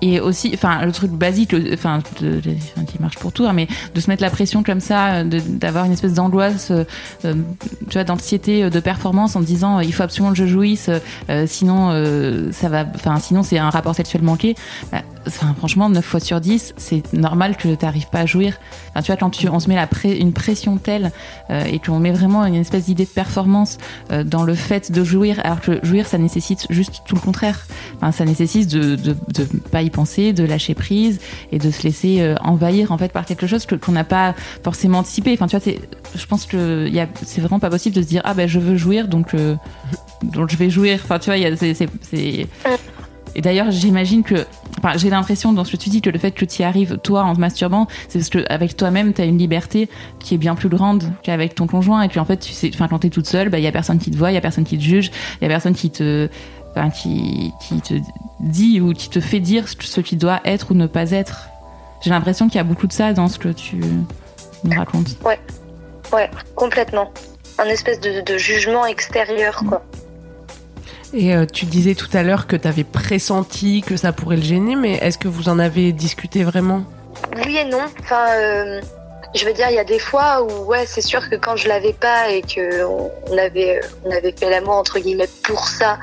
et 0.00 0.20
aussi 0.20 0.50
enfin 0.54 0.84
le 0.84 0.92
truc 0.92 1.10
basique 1.10 1.54
enfin 1.72 2.00
qui 2.00 3.00
marche 3.00 3.18
pour 3.18 3.32
tout 3.32 3.46
hein, 3.46 3.52
mais 3.52 3.66
de 3.94 4.00
se 4.00 4.08
mettre 4.08 4.22
la 4.22 4.30
pression 4.30 4.62
comme 4.62 4.80
ça 4.80 5.24
d'avoir 5.24 5.84
une 5.84 5.92
espèce 5.92 6.14
d'angoisse 6.14 6.70
euh, 6.70 6.84
euh, 7.24 7.34
tu 7.88 7.94
vois 7.94 8.04
d'anxiété 8.04 8.64
euh, 8.64 8.70
de 8.70 8.80
performance 8.80 9.36
en 9.36 9.40
disant 9.40 9.80
il 9.80 9.92
faut 9.92 10.02
absolument 10.02 10.32
que 10.32 10.38
je 10.38 10.46
jouisse 10.46 10.90
sinon 11.46 11.88
ça 12.52 12.68
va 12.68 12.84
enfin 12.94 13.18
sinon 13.18 13.42
c'est 13.42 13.58
un 13.58 13.70
rapport 13.70 13.94
sexuel 13.94 14.22
manqué 14.22 14.54
bah, 14.92 15.02
franchement 15.28 15.88
9 15.88 16.04
fois 16.04 16.20
sur 16.20 16.40
10 16.40 16.74
c'est 16.76 17.12
normal 17.12 17.56
que 17.56 17.74
tu 17.74 17.84
n'arrives 17.84 18.08
pas 18.08 18.20
à 18.20 18.26
jouir 18.26 18.58
enfin, 18.90 19.02
tu 19.02 19.06
vois 19.08 19.16
quand 19.16 19.30
tu, 19.30 19.48
on 19.48 19.60
se 19.60 19.68
met 19.68 19.78
une 20.04 20.32
pression 20.32 20.76
telle 20.76 21.12
et 21.50 21.78
qu'on 21.78 21.98
met 21.98 22.10
vraiment 22.12 22.44
une 22.44 22.54
espèce 22.54 22.84
d'idée 22.86 23.04
de 23.04 23.10
performance 23.10 23.78
dans 24.24 24.44
le 24.44 24.54
fait 24.54 24.92
de 24.92 25.04
jouir 25.04 25.40
alors 25.44 25.60
que 25.60 25.84
jouir 25.84 26.06
ça 26.06 26.18
nécessite 26.18 26.66
juste 26.70 27.02
tout 27.06 27.14
le 27.14 27.20
contraire 27.20 27.66
enfin, 27.96 28.12
ça 28.12 28.24
nécessite 28.24 28.70
de, 28.70 28.96
de, 28.96 29.16
de 29.34 29.44
pas 29.70 29.82
penser, 29.88 30.32
de 30.32 30.44
lâcher 30.44 30.74
prise 30.74 31.20
et 31.52 31.58
de 31.58 31.70
se 31.70 31.82
laisser 31.82 32.20
euh, 32.20 32.34
envahir 32.40 32.92
en 32.92 32.98
fait 32.98 33.12
par 33.12 33.24
quelque 33.24 33.46
chose 33.46 33.66
qu'on 33.66 33.92
n'a 33.92 34.04
pas 34.04 34.34
forcément 34.62 34.98
anticipé. 34.98 35.32
Enfin, 35.32 35.46
tu 35.46 35.56
vois, 35.56 35.74
je 36.14 36.26
pense 36.26 36.46
que 36.46 36.88
c'est 37.24 37.40
vraiment 37.40 37.60
pas 37.60 37.70
possible 37.70 37.96
de 37.96 38.02
se 38.02 38.06
dire 38.06 38.22
ah 38.24 38.34
ben 38.34 38.48
je 38.48 38.58
veux 38.58 38.76
jouir 38.76 39.08
donc 39.08 39.34
euh, 39.34 39.56
donc 40.22 40.50
je 40.50 40.56
vais 40.56 40.70
jouir. 40.70 41.00
Enfin, 41.02 41.18
tu 41.18 41.30
vois, 41.30 41.56
c'est 41.56 42.46
et 43.38 43.40
d'ailleurs, 43.40 43.70
j'imagine 43.70 44.24
que, 44.24 44.46
j'ai 44.96 45.10
l'impression 45.10 45.52
dans 45.52 45.62
ce 45.62 45.70
que 45.70 45.76
tu 45.76 45.90
dis 45.90 46.02
que 46.02 46.10
le 46.10 46.18
fait 46.18 46.32
que 46.32 46.44
tu 46.44 46.62
y 46.62 46.64
arrives, 46.64 46.98
toi, 46.98 47.22
en 47.22 47.36
te 47.36 47.40
masturbant, 47.40 47.86
c'est 48.08 48.18
parce 48.18 48.30
que 48.30 48.44
avec 48.52 48.76
toi-même, 48.76 49.14
tu 49.14 49.22
as 49.22 49.26
une 49.26 49.38
liberté 49.38 49.88
qui 50.18 50.34
est 50.34 50.38
bien 50.38 50.56
plus 50.56 50.68
grande 50.68 51.04
qu'avec 51.22 51.54
ton 51.54 51.68
conjoint. 51.68 52.02
Et 52.02 52.08
puis 52.08 52.18
en 52.18 52.24
fait, 52.24 52.38
tu 52.38 52.52
sais, 52.52 52.72
toute 53.12 53.26
seule, 53.28 53.48
bah, 53.48 53.60
il 53.60 53.62
y 53.62 53.68
a 53.68 53.70
personne 53.70 54.00
qui 54.00 54.10
te 54.10 54.16
voit, 54.16 54.32
il 54.32 54.34
y 54.34 54.36
a 54.36 54.40
personne 54.40 54.64
qui 54.64 54.76
te 54.76 54.82
juge, 54.82 55.12
il 55.40 55.44
y 55.44 55.46
a 55.46 55.48
personne 55.48 55.76
qui 55.76 55.88
te, 55.88 56.28
qui, 56.92 57.52
te 57.80 57.94
dit 58.40 58.80
ou 58.80 58.92
qui 58.92 59.08
te 59.08 59.20
fait 59.20 59.38
dire 59.38 59.66
ce 59.68 60.00
qui 60.00 60.16
doit 60.16 60.40
être 60.44 60.72
ou 60.72 60.74
ne 60.74 60.88
pas 60.88 61.12
être. 61.12 61.48
J'ai 62.00 62.10
l'impression 62.10 62.48
qu'il 62.48 62.56
y 62.56 62.60
a 62.60 62.64
beaucoup 62.64 62.88
de 62.88 62.92
ça 62.92 63.12
dans 63.12 63.28
ce 63.28 63.38
que 63.38 63.50
tu 63.50 63.76
nous 64.64 64.76
racontes. 64.76 65.16
Ouais, 65.24 65.38
ouais, 66.12 66.28
complètement. 66.56 67.12
Un 67.56 67.66
espèce 67.66 68.00
de 68.00 68.36
jugement 68.36 68.84
extérieur, 68.84 69.62
quoi. 69.68 69.84
Et 71.14 71.34
euh, 71.34 71.46
tu 71.46 71.64
disais 71.64 71.94
tout 71.94 72.08
à 72.12 72.22
l'heure 72.22 72.46
que 72.46 72.56
tu 72.56 72.68
avais 72.68 72.84
pressenti 72.84 73.82
que 73.82 73.96
ça 73.96 74.12
pourrait 74.12 74.36
le 74.36 74.42
gêner, 74.42 74.76
mais 74.76 74.94
est-ce 74.94 75.18
que 75.18 75.28
vous 75.28 75.48
en 75.48 75.58
avez 75.58 75.92
discuté 75.92 76.44
vraiment? 76.44 76.84
Oui 77.44 77.56
et 77.56 77.64
non. 77.64 77.80
Enfin, 78.00 78.26
euh, 78.36 78.80
je 79.34 79.44
veux 79.44 79.52
dire, 79.52 79.68
il 79.70 79.76
y 79.76 79.78
a 79.78 79.84
des 79.84 79.98
fois 79.98 80.42
où, 80.42 80.66
ouais, 80.66 80.84
c'est 80.86 81.00
sûr 81.00 81.28
que 81.30 81.36
quand 81.36 81.56
je 81.56 81.68
l'avais 81.68 81.92
pas 81.94 82.30
et 82.30 82.42
que 82.42 82.84
on 82.84 83.38
avait, 83.38 83.80
on 84.04 84.10
avait 84.10 84.32
fait 84.32 84.50
l'amour 84.50 84.74
entre 84.74 84.98
guillemets 84.98 85.28
pour 85.42 85.66
ça 85.66 85.98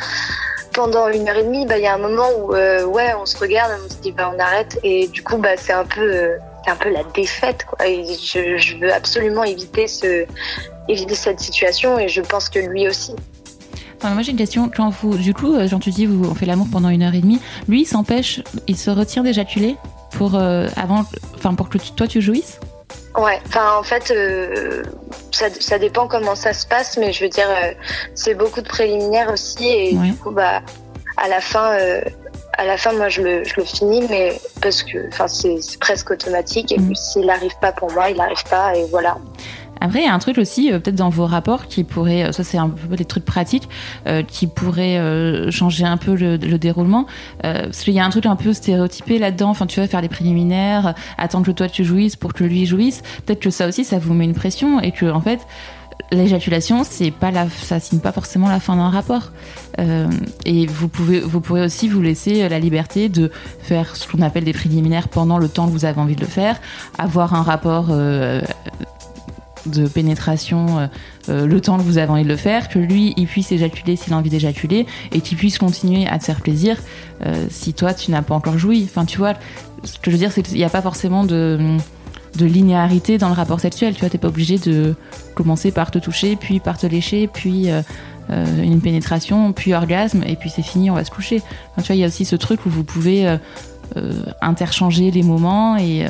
pendant 0.73 1.07
une 1.07 1.27
heure 1.29 1.37
et 1.37 1.43
demie, 1.43 1.65
bah, 1.65 1.77
il 1.77 1.83
y 1.83 1.87
a 1.87 1.93
un 1.93 1.97
moment 1.97 2.27
où, 2.37 2.53
euh, 2.53 2.83
ouais, 2.83 3.13
on 3.19 3.25
se 3.25 3.37
regarde, 3.37 3.71
on 3.85 3.89
se 3.89 3.95
dit, 4.01 4.11
bah, 4.11 4.31
on 4.35 4.39
arrête, 4.39 4.77
et 4.83 5.07
du 5.07 5.23
coup, 5.23 5.37
bah, 5.37 5.55
c'est 5.55 5.71
un 5.71 5.85
peu, 5.85 6.31
c'est 6.63 6.71
un 6.71 6.75
peu 6.75 6.89
la 6.89 7.03
défaite, 7.15 7.63
quoi. 7.65 7.87
Et 7.87 8.03
je, 8.05 8.57
je 8.57 8.75
veux 8.77 8.93
absolument 8.93 9.45
éviter 9.45 9.87
ce, 9.87 10.25
éviter 10.89 11.15
cette 11.15 11.39
situation, 11.39 11.97
et 11.97 12.09
je 12.09 12.21
pense 12.21 12.49
que 12.49 12.59
lui 12.59 12.89
aussi. 12.89 13.15
Enfin, 14.05 14.13
moi 14.13 14.21
j'ai 14.21 14.31
une 14.33 14.37
question. 14.37 14.69
Quand 14.69 14.89
vous, 14.91 15.17
du 15.17 15.33
coup, 15.33 15.55
euh, 15.55 15.67
Jean, 15.67 15.79
tu 15.79 15.89
dis, 15.89 16.05
vous 16.05 16.29
on 16.29 16.35
fait 16.35 16.45
l'amour 16.45 16.67
pendant 16.71 16.89
une 16.89 17.01
heure 17.01 17.15
et 17.15 17.21
demie. 17.21 17.39
Lui, 17.67 17.81
il 17.81 17.85
s'empêche, 17.85 18.39
il 18.67 18.77
se 18.77 18.91
retient 18.91 19.23
d'éjaculer 19.23 19.77
pour 20.11 20.35
euh, 20.35 20.67
avant, 20.77 21.05
enfin 21.35 21.55
pour 21.55 21.69
que 21.69 21.79
tu- 21.79 21.91
toi 21.91 22.05
tu 22.07 22.21
jouisses? 22.21 22.59
Ouais, 23.17 23.39
enfin 23.47 23.79
en 23.79 23.81
fait, 23.81 24.11
euh, 24.11 24.83
ça, 25.31 25.47
ça 25.59 25.79
dépend 25.79 26.07
comment 26.07 26.35
ça 26.35 26.53
se 26.53 26.67
passe, 26.67 26.97
mais 26.99 27.13
je 27.13 27.23
veux 27.23 27.29
dire, 27.29 27.47
euh, 27.49 27.71
c'est 28.13 28.35
beaucoup 28.35 28.61
de 28.61 28.67
préliminaires 28.67 29.31
aussi, 29.33 29.65
et 29.67 29.97
Ouais. 29.97 30.05
du 30.09 30.13
coup, 30.13 30.29
bah, 30.29 30.61
à 31.17 31.27
la 31.27 31.41
fin, 31.41 31.71
euh, 31.79 32.01
à 32.59 32.65
la 32.65 32.77
fin, 32.77 32.93
moi, 32.93 33.09
je 33.09 33.21
le, 33.23 33.43
je 33.43 33.53
le 33.57 33.63
finis, 33.63 34.03
mais 34.07 34.39
parce 34.61 34.83
que, 34.83 35.07
enfin, 35.07 35.27
c'est 35.27 35.57
presque 35.79 36.11
automatique, 36.11 36.71
et 36.71 36.77
Mhm. 36.77 36.85
puis 36.89 36.95
s'il 36.95 37.25
n'arrive 37.25 37.57
pas 37.59 37.71
pour 37.71 37.91
moi, 37.91 38.11
il 38.11 38.17
n'arrive 38.17 38.43
pas, 38.51 38.75
et 38.75 38.85
voilà. 38.91 39.17
Après, 39.81 39.99
il 39.99 40.05
y 40.05 40.07
a 40.07 40.13
un 40.13 40.19
truc 40.19 40.37
aussi, 40.37 40.71
euh, 40.71 40.79
peut-être 40.79 40.95
dans 40.95 41.09
vos 41.09 41.25
rapports, 41.25 41.67
qui 41.67 41.83
pourrait, 41.83 42.25
euh, 42.25 42.31
ça 42.31 42.43
c'est 42.43 42.57
un 42.57 42.69
peu 42.69 42.95
des 42.95 43.05
trucs 43.05 43.25
pratiques, 43.25 43.69
euh, 44.07 44.23
qui 44.23 44.47
pourrait 44.47 44.99
changer 45.51 45.85
un 45.85 45.97
peu 45.97 46.15
le, 46.15 46.37
le 46.37 46.57
déroulement. 46.57 47.05
Parce 47.41 47.83
qu'il 47.83 47.93
y 47.93 47.99
a 47.99 48.05
un 48.05 48.09
truc 48.09 48.25
un 48.25 48.35
peu 48.35 48.53
stéréotypé 48.53 49.19
là-dedans, 49.19 49.49
enfin 49.49 49.65
tu 49.65 49.79
vois, 49.79 49.87
faire 49.87 50.01
les 50.01 50.09
préliminaires, 50.09 50.95
attendre 51.17 51.45
que 51.45 51.51
toi 51.51 51.67
tu 51.67 51.83
jouisses 51.83 52.15
pour 52.15 52.33
que 52.33 52.43
lui 52.43 52.65
jouisse. 52.65 53.01
Peut-être 53.25 53.39
que 53.39 53.49
ça 53.49 53.67
aussi, 53.67 53.83
ça 53.83 53.99
vous 53.99 54.13
met 54.13 54.25
une 54.25 54.33
pression 54.33 54.79
et 54.79 54.91
que 54.91 55.05
en 55.05 55.21
fait, 55.21 55.45
l'éjaculation, 56.11 56.83
c'est 56.83 57.11
pas 57.11 57.31
ça 57.49 57.79
signe 57.79 57.99
pas 57.99 58.11
forcément 58.11 58.47
la 58.47 58.59
fin 58.59 58.75
d'un 58.75 58.89
rapport. 58.89 59.31
Et 60.45 60.65
vous 60.65 60.87
pouvez, 60.87 61.19
vous 61.19 61.41
pourrez 61.41 61.63
aussi 61.63 61.87
vous 61.87 62.01
laisser 62.01 62.47
la 62.47 62.59
liberté 62.59 63.09
de 63.09 63.31
faire 63.61 63.95
ce 63.95 64.07
qu'on 64.07 64.21
appelle 64.21 64.43
des 64.43 64.53
préliminaires 64.53 65.07
pendant 65.07 65.37
le 65.37 65.49
temps 65.49 65.67
que 65.67 65.71
vous 65.71 65.85
avez 65.85 65.99
envie 65.99 66.15
de 66.15 66.21
le 66.21 66.27
faire, 66.27 66.59
avoir 66.97 67.33
un 67.33 67.43
rapport 67.43 67.91
de 69.65 69.87
pénétration 69.87 70.79
euh, 70.79 70.87
euh, 71.29 71.47
le 71.47 71.61
temps 71.61 71.77
que 71.77 71.83
vous 71.83 71.97
avez 71.97 72.11
envie 72.11 72.23
de 72.23 72.29
le 72.29 72.35
faire, 72.35 72.69
que 72.69 72.79
lui 72.79 73.13
il 73.17 73.27
puisse 73.27 73.51
éjaculer 73.51 73.95
s'il 73.95 74.13
a 74.13 74.17
envie 74.17 74.29
d'éjaculer 74.29 74.85
et 75.11 75.21
qu'il 75.21 75.37
puisse 75.37 75.57
continuer 75.57 76.07
à 76.07 76.19
te 76.19 76.25
faire 76.25 76.41
plaisir 76.41 76.77
euh, 77.25 77.45
si 77.49 77.73
toi 77.73 77.93
tu 77.93 78.11
n'as 78.11 78.21
pas 78.21 78.35
encore 78.35 78.57
joui. 78.57 78.87
Enfin 78.89 79.05
tu 79.05 79.17
vois, 79.17 79.33
ce 79.83 79.93
que 79.99 80.05
je 80.05 80.11
veux 80.11 80.17
dire 80.17 80.31
c'est 80.31 80.43
qu'il 80.43 80.57
n'y 80.57 80.63
a 80.63 80.69
pas 80.69 80.81
forcément 80.81 81.23
de, 81.23 81.77
de 82.35 82.45
linéarité 82.45 83.17
dans 83.17 83.29
le 83.29 83.35
rapport 83.35 83.59
sexuel. 83.59 83.93
Tu 83.93 84.01
vois, 84.01 84.09
t'es 84.09 84.17
pas 84.17 84.27
obligé 84.27 84.57
de 84.57 84.95
commencer 85.33 85.71
par 85.71 85.91
te 85.91 85.99
toucher, 85.99 86.35
puis 86.35 86.59
par 86.59 86.77
te 86.77 86.87
lécher, 86.87 87.27
puis 87.27 87.67
une 88.29 88.81
pénétration, 88.81 89.53
puis 89.53 89.73
orgasme 89.75 90.23
et 90.25 90.35
puis 90.35 90.49
c'est 90.49 90.63
fini, 90.63 90.89
on 90.89 90.95
va 90.95 91.03
se 91.03 91.11
coucher. 91.11 91.43
Enfin, 91.71 91.81
tu 91.81 91.87
vois, 91.87 91.95
il 91.95 91.99
y 91.99 92.03
a 92.03 92.07
aussi 92.07 92.25
ce 92.25 92.35
truc 92.35 92.65
où 92.65 92.69
vous 92.69 92.83
pouvez 92.83 93.37
interchanger 94.41 95.11
les 95.11 95.23
moments 95.23 95.77
et 95.77 96.05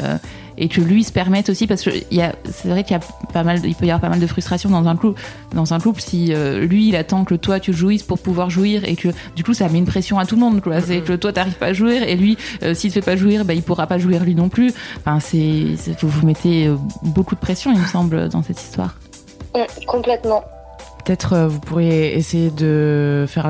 et 0.57 0.69
que 0.69 0.79
lui 0.81 1.03
se 1.03 1.11
permette 1.11 1.49
aussi 1.49 1.67
parce 1.67 1.81
que 1.83 1.89
il 2.11 2.17
y 2.17 2.21
a 2.21 2.35
c'est 2.51 2.69
vrai 2.69 2.83
qu'il 2.83 2.93
y 2.95 2.99
a 2.99 3.03
pas 3.33 3.43
mal 3.43 3.59
il 3.65 3.75
peut 3.75 3.85
y 3.85 3.91
avoir 3.91 4.01
pas 4.01 4.09
mal 4.09 4.19
de 4.19 4.27
frustration 4.27 4.69
dans 4.69 4.87
un 4.87 4.95
couple 4.95 5.19
dans 5.53 5.73
un 5.73 5.79
couple 5.79 6.01
si 6.01 6.33
euh, 6.33 6.65
lui 6.65 6.87
il 6.89 6.95
attend 6.95 7.25
que 7.25 7.35
toi 7.35 7.59
tu 7.59 7.73
jouisses 7.73 8.03
pour 8.03 8.19
pouvoir 8.19 8.49
jouir 8.49 8.83
et 8.85 8.95
que 8.95 9.09
du 9.35 9.43
coup 9.43 9.53
ça 9.53 9.67
met 9.69 9.77
une 9.79 9.85
pression 9.85 10.17
à 10.19 10.25
tout 10.25 10.35
le 10.35 10.41
monde 10.41 10.61
quoi. 10.61 10.79
C'est 10.81 11.01
que 11.01 11.13
toi 11.13 11.33
t'arrives 11.33 11.57
pas 11.57 11.67
à 11.67 11.73
jouir 11.73 12.03
et 12.03 12.15
lui 12.15 12.37
euh, 12.63 12.73
s'il 12.73 12.89
te 12.91 12.95
fait 12.95 13.01
pas 13.05 13.15
jouir 13.15 13.43
bah 13.45 13.53
il 13.53 13.63
pourra 13.63 13.87
pas 13.87 13.97
jouir 13.97 14.23
lui 14.23 14.35
non 14.35 14.49
plus. 14.49 14.71
Enfin 14.97 15.19
c'est 15.19 15.75
c'est- 15.77 15.99
vous 16.01 16.09
vous 16.09 16.25
mettez 16.25 16.67
euh, 16.67 16.75
beaucoup 17.03 17.35
de 17.35 17.39
pression 17.39 17.71
il 17.73 17.79
me 17.79 17.85
semble 17.85 18.29
dans 18.29 18.43
cette 18.43 18.61
histoire. 18.61 18.95
Complètement. 19.87 20.43
Peut-être 21.05 21.33
euh, 21.33 21.47
vous 21.47 21.59
pourriez 21.59 22.17
essayer 22.17 22.49
de 22.51 23.25
faire 23.27 23.49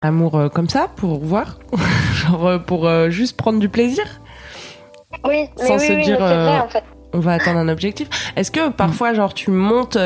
Amour 0.00 0.36
euh, 0.36 0.48
comme 0.48 0.68
ça 0.68 0.88
pour 0.96 1.18
voir 1.24 1.58
Genre 2.14 2.46
euh, 2.46 2.58
pour 2.58 2.86
euh, 2.86 3.10
juste 3.10 3.36
prendre 3.36 3.58
du 3.58 3.68
plaisir 3.68 4.04
Oui, 5.26 5.48
mais 5.58 5.66
Sans 5.66 5.76
oui, 5.78 5.86
se 5.86 5.92
oui, 5.92 6.02
dire, 6.04 6.18
mais 6.20 6.28
c'est 6.28 6.34
vrai 6.36 6.60
en 6.60 6.68
fait. 6.68 6.84
on 7.14 7.18
va 7.20 7.32
atteindre 7.32 7.58
un 7.58 7.68
objectif. 7.68 8.08
Est-ce 8.36 8.50
que 8.50 8.68
parfois, 8.70 9.14
genre, 9.14 9.34
tu 9.34 9.50
montes 9.50 9.96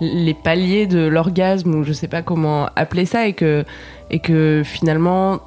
les 0.00 0.34
paliers 0.34 0.86
de 0.86 1.06
l'orgasme 1.06 1.74
ou 1.74 1.84
je 1.84 1.92
sais 1.92 2.08
pas 2.08 2.22
comment 2.22 2.68
appeler 2.74 3.06
ça 3.06 3.26
et 3.26 3.32
que, 3.34 3.64
et 4.10 4.18
que 4.18 4.62
finalement, 4.64 5.40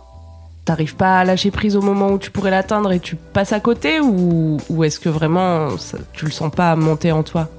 t'arrives 0.63 0.95
pas 0.95 1.19
à 1.19 1.23
lâcher 1.25 1.51
prise 1.51 1.75
au 1.75 1.81
moment 1.81 2.09
où 2.09 2.19
tu 2.19 2.29
pourrais 2.31 2.51
l'atteindre 2.51 2.91
et 2.91 2.99
tu 2.99 3.15
passes 3.15 3.51
à 3.51 3.59
côté 3.59 3.99
ou, 3.99 4.57
ou 4.69 4.83
est-ce 4.83 4.99
que 4.99 5.09
vraiment 5.09 5.75
ça- 5.77 5.97
tu 6.13 6.25
le 6.25 6.31
sens 6.31 6.51
pas 6.51 6.75
monter 6.75 7.11
en 7.11 7.23
toi? 7.23 7.49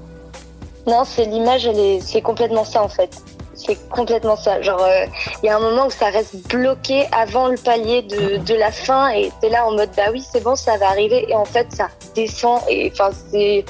Non, 0.87 1.03
c'est 1.05 1.25
l'image, 1.25 1.65
elle 1.67 1.77
est, 1.79 1.99
c'est 2.01 2.21
complètement 2.21 2.63
ça 2.65 2.81
en 2.81 2.87
fait. 2.89 3.21
C'est 3.65 3.89
complètement 3.89 4.35
ça. 4.35 4.61
Genre, 4.61 4.81
euh, 4.83 5.05
il 5.41 5.45
y 5.45 5.49
a 5.49 5.55
un 5.57 5.59
moment 5.59 5.87
où 5.87 5.91
ça 5.91 6.07
reste 6.09 6.35
bloqué 6.49 7.05
avant 7.11 7.47
le 7.47 7.57
palier 7.57 8.01
de, 8.01 8.37
de 8.37 8.53
la 8.55 8.71
fin 8.71 9.09
et 9.09 9.31
t'es 9.41 9.49
là 9.49 9.65
en 9.65 9.71
mode 9.71 9.89
bah 9.95 10.03
oui, 10.11 10.21
c'est 10.31 10.43
bon, 10.43 10.55
ça 10.55 10.77
va 10.77 10.87
arriver. 10.89 11.25
Et 11.29 11.35
en 11.35 11.45
fait, 11.45 11.67
ça 11.73 11.87
descend 12.15 12.61
et 12.69 12.91
enfin, 12.93 13.09
c'est. 13.31 13.65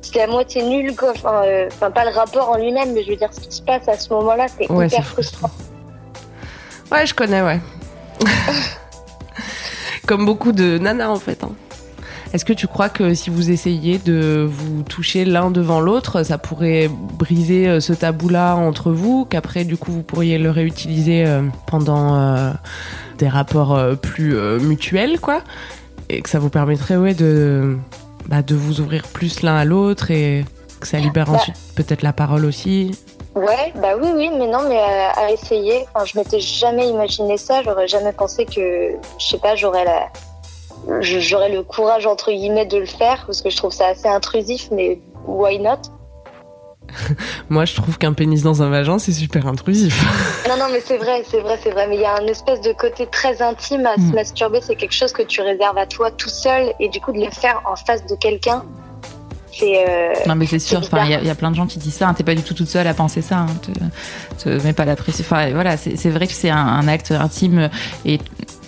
C'est 0.00 0.20
à 0.20 0.26
moitié 0.26 0.62
nul, 0.62 0.94
quoi. 0.94 1.10
Enfin, 1.12 1.42
euh, 1.46 1.66
enfin, 1.72 1.90
pas 1.90 2.04
le 2.04 2.10
rapport 2.10 2.50
en 2.50 2.56
lui-même, 2.58 2.92
mais 2.92 3.02
je 3.02 3.08
veux 3.10 3.16
dire, 3.16 3.30
ce 3.32 3.40
qui 3.40 3.56
se 3.56 3.62
passe 3.62 3.88
à 3.88 3.96
ce 3.98 4.12
moment-là, 4.12 4.46
c'est 4.48 4.70
Ouais, 4.70 4.86
hyper 4.86 5.02
frustrant. 5.04 5.50
Ouais, 6.92 7.06
je 7.06 7.14
connais, 7.14 7.40
ouais. 7.42 7.58
Comme 10.06 10.26
beaucoup 10.26 10.52
de 10.52 10.76
nanas 10.78 11.08
en 11.08 11.16
fait. 11.18 11.42
hein. 11.42 11.52
Est-ce 12.34 12.44
que 12.44 12.52
tu 12.52 12.66
crois 12.66 12.88
que 12.88 13.14
si 13.14 13.30
vous 13.30 13.52
essayiez 13.52 13.98
de 13.98 14.44
vous 14.44 14.82
toucher 14.82 15.24
l'un 15.24 15.52
devant 15.52 15.78
l'autre, 15.78 16.24
ça 16.24 16.36
pourrait 16.36 16.90
briser 16.90 17.68
euh, 17.68 17.78
ce 17.78 17.92
tabou-là 17.92 18.56
entre 18.56 18.90
vous, 18.90 19.24
qu'après 19.24 19.64
du 19.64 19.76
coup 19.76 19.92
vous 19.92 20.02
pourriez 20.02 20.38
le 20.38 20.50
réutiliser 20.50 21.24
euh, 21.24 21.42
pendant 21.68 22.16
euh, 22.16 22.50
des 23.18 23.28
rapports 23.28 23.78
plus 24.02 24.34
mutuels, 24.60 25.20
quoi, 25.20 25.42
et 26.08 26.22
que 26.22 26.28
ça 26.28 26.40
vous 26.40 26.50
permettrait 26.50 26.96
ouais 26.96 27.14
de 27.14 27.78
bah, 28.26 28.42
de 28.42 28.56
vous 28.56 28.80
ouvrir 28.80 29.04
plus 29.04 29.42
l'un 29.42 29.54
à 29.54 29.64
l'autre 29.64 30.10
et 30.10 30.44
que 30.80 30.88
ça 30.88 30.98
libère 30.98 31.26
Bah. 31.26 31.34
ensuite 31.34 31.54
peut-être 31.76 32.02
la 32.02 32.12
parole 32.12 32.44
aussi? 32.46 32.98
Ouais, 33.36 33.72
bah 33.80 33.94
oui, 34.00 34.08
oui, 34.12 34.30
mais 34.36 34.48
non, 34.48 34.68
mais 34.68 34.78
à, 34.78 35.10
à 35.10 35.30
essayer. 35.30 35.84
Enfin, 35.94 36.04
je 36.04 36.18
m'étais 36.18 36.40
jamais 36.40 36.88
imaginé 36.88 37.36
ça. 37.36 37.62
J'aurais 37.62 37.88
jamais 37.88 38.12
pensé 38.12 38.44
que, 38.44 38.90
je 39.18 39.24
sais 39.24 39.38
pas, 39.38 39.56
j'aurais 39.56 39.84
la, 39.84 40.08
j'aurais 41.00 41.50
le 41.50 41.62
courage 41.62 42.06
entre 42.06 42.30
guillemets 42.32 42.66
de 42.66 42.78
le 42.78 42.86
faire 42.86 43.24
parce 43.26 43.42
que 43.42 43.50
je 43.50 43.56
trouve 43.56 43.72
ça 43.72 43.88
assez 43.88 44.08
intrusif, 44.08 44.68
mais 44.70 44.98
why 45.26 45.58
not? 45.58 45.78
Moi, 47.48 47.64
je 47.64 47.74
trouve 47.74 47.98
qu'un 47.98 48.12
pénis 48.12 48.42
dans 48.42 48.62
un 48.62 48.68
vagin, 48.70 48.98
c'est 48.98 49.12
super 49.12 49.46
intrusif. 49.46 50.04
Non, 50.48 50.56
non, 50.58 50.66
mais 50.70 50.80
c'est 50.84 50.98
vrai, 50.98 51.24
c'est 51.28 51.40
vrai, 51.40 51.58
c'est 51.62 51.70
vrai. 51.70 51.86
Mais 51.88 51.96
il 51.96 52.02
y 52.02 52.04
a 52.04 52.14
un 52.16 52.26
espèce 52.26 52.60
de 52.60 52.72
côté 52.72 53.06
très 53.06 53.40
intime 53.40 53.86
à 53.86 53.96
Mm. 53.96 54.10
se 54.10 54.14
masturber. 54.14 54.60
C'est 54.60 54.76
quelque 54.76 54.92
chose 54.94 55.12
que 55.12 55.22
tu 55.22 55.40
réserves 55.40 55.78
à 55.78 55.86
toi 55.86 56.10
tout 56.10 56.28
seul, 56.28 56.72
et 56.78 56.88
du 56.90 57.00
coup 57.00 57.12
de 57.12 57.18
le 57.24 57.30
faire 57.30 57.62
en 57.64 57.74
face 57.76 58.04
de 58.06 58.14
quelqu'un, 58.14 58.62
c'est. 59.50 59.88
euh, 59.88 60.12
Non, 60.26 60.34
mais 60.36 60.44
c'est 60.46 60.58
sûr. 60.58 60.78
Enfin, 60.80 61.04
il 61.06 61.10
y, 61.10 61.14
a- 61.14 61.22
y 61.22 61.34
plein 61.34 61.50
de 61.50 61.56
gens 61.56 61.66
qui 61.66 61.78
disent 61.78 61.94
ça. 61.94 62.08
hein, 62.08 62.14
T'es 62.14 62.22
pas 62.24 62.34
du 62.34 62.42
tout 62.42 62.52
toute 62.54 62.68
seule 62.68 62.86
à 62.86 62.92
penser 62.94 63.22
ça. 63.22 63.38
Hein, 63.38 63.46
te, 63.62 64.44
te 64.44 64.62
mets 64.64 64.74
pas 64.74 64.84
la 64.84 64.94
pression. 64.96 65.24
Enfin, 65.26 65.50
voilà, 65.52 65.76
c'est 65.78 65.96
c'est 65.96 66.10
vrai 66.10 66.26
que 66.26 66.34
c'est 66.34 66.50
un, 66.50 66.56
un 66.58 66.86
acte 66.86 67.10
intime 67.10 67.70
et 68.04 68.18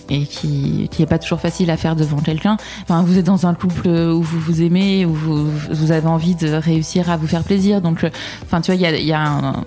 et 0.09 0.25
qui 0.25 0.87
qui 0.91 1.01
est 1.01 1.05
pas 1.05 1.19
toujours 1.19 1.39
facile 1.39 1.69
à 1.69 1.77
faire 1.77 1.95
devant 1.95 2.19
quelqu'un. 2.19 2.57
Enfin, 2.83 3.03
vous 3.03 3.17
êtes 3.17 3.25
dans 3.25 3.45
un 3.45 3.53
couple 3.53 3.87
où 3.87 4.21
vous 4.21 4.39
vous 4.39 4.61
aimez, 4.61 5.05
où 5.05 5.13
vous, 5.13 5.49
vous 5.71 5.91
avez 5.91 6.07
envie 6.07 6.35
de 6.35 6.49
réussir 6.49 7.09
à 7.09 7.17
vous 7.17 7.27
faire 7.27 7.43
plaisir. 7.43 7.81
Donc, 7.81 8.03
euh, 8.03 8.09
enfin, 8.43 8.61
tu 8.61 8.71
vois, 8.71 8.75
il 8.75 9.05
y 9.05 9.13
a, 9.13 9.21
un, 9.21 9.65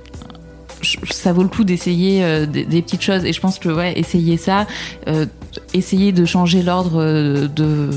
ça 1.11 1.33
vaut 1.33 1.43
le 1.43 1.49
coup 1.49 1.65
d'essayer 1.65 2.25
euh, 2.25 2.47
des, 2.47 2.65
petites 2.83 3.03
choses 3.03 3.25
et 3.25 3.33
je 3.33 3.41
pense 3.41 3.59
que 3.59 3.69
ouais 3.69 3.99
essayer 3.99 4.37
ça 4.37 4.67
euh, 5.09 5.27
essayer 5.75 6.13
de 6.13 6.25
changer 6.25 6.63
l'ordre 6.63 7.01
euh, 7.01 7.49
de 7.49 7.91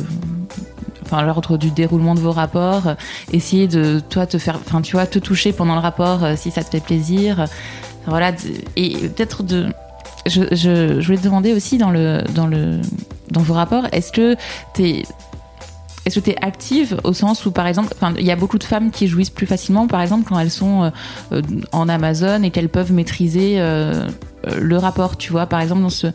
enfin 1.03 1.21
l'ordre 1.23 1.57
du 1.57 1.71
déroulement 1.71 2.15
de 2.15 2.19
vos 2.19 2.31
rapports 2.31 2.95
essayer 3.31 3.67
de 3.67 4.01
toi 4.09 4.25
te 4.25 4.37
faire 4.37 4.55
enfin 4.55 4.81
tu 4.81 4.93
vois 4.93 5.05
te 5.05 5.19
toucher 5.19 5.53
pendant 5.53 5.75
le 5.75 5.81
rapport 5.81 6.21
si 6.37 6.51
ça 6.51 6.63
te 6.63 6.69
fait 6.69 6.83
plaisir 6.83 7.45
voilà 8.05 8.31
et 8.75 8.89
peut-être 9.09 9.43
de 9.43 9.67
je, 10.25 10.41
je, 10.51 10.99
je 10.99 11.05
voulais 11.05 11.17
te 11.17 11.23
demander 11.23 11.53
aussi 11.53 11.77
dans 11.77 11.91
le 11.91 12.23
dans 12.33 12.47
le 12.47 12.79
dans 13.31 13.41
vos 13.41 13.53
rapports 13.53 13.87
est-ce 13.91 14.11
que 14.11 14.35
t'es 14.73 15.03
est-ce 16.05 16.19
que 16.19 16.25
tu 16.25 16.31
es 16.31 16.43
active 16.43 16.99
au 17.03 17.13
sens 17.13 17.45
où, 17.45 17.51
par 17.51 17.67
exemple, 17.67 17.93
il 18.19 18.25
y 18.25 18.31
a 18.31 18.35
beaucoup 18.35 18.57
de 18.57 18.63
femmes 18.63 18.91
qui 18.91 19.07
jouissent 19.07 19.29
plus 19.29 19.45
facilement, 19.45 19.87
par 19.87 20.01
exemple, 20.01 20.25
quand 20.27 20.37
elles 20.37 20.51
sont 20.51 20.83
euh, 20.83 20.89
euh, 21.31 21.41
en 21.71 21.87
Amazon 21.87 22.43
et 22.43 22.51
qu'elles 22.51 22.69
peuvent 22.69 22.91
maîtriser 22.91 23.55
euh, 23.57 24.07
le 24.45 24.77
rapport, 24.77 25.17
tu 25.17 25.31
vois, 25.31 25.45
par 25.45 25.61
exemple, 25.61 25.81
dans 25.81 25.89
ce... 25.89 26.07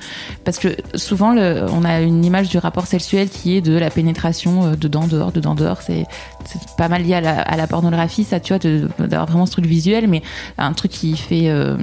Parce 0.45 0.59
que 0.59 0.69
souvent, 0.95 1.37
on 1.37 1.85
a 1.85 2.01
une 2.01 2.25
image 2.25 2.49
du 2.49 2.59
rapport 2.59 2.87
sexuel 2.87 3.29
qui 3.29 3.57
est 3.57 3.61
de 3.61 3.77
la 3.77 3.91
pénétration 3.91 4.65
euh, 4.65 4.77
dedans, 4.77 5.07
dehors, 5.07 5.33
dedans, 5.33 5.55
dehors. 5.55 5.83
C'est 5.83 6.07
pas 6.77 6.89
mal 6.89 7.03
lié 7.03 7.15
à 7.15 7.57
la, 7.57 7.67
pornographie, 7.67 8.25
ça, 8.25 8.41
tu 8.41 8.55
vois, 8.55 8.59
d'avoir 9.07 9.27
vraiment 9.27 9.47
ce 9.47 9.53
truc 9.53 9.67
visuel, 9.67 10.09
mais 10.09 10.23
un 10.57 10.73
truc 10.73 10.91
qui 10.91 11.17
fait, 11.17 11.51
euh, 11.51 11.77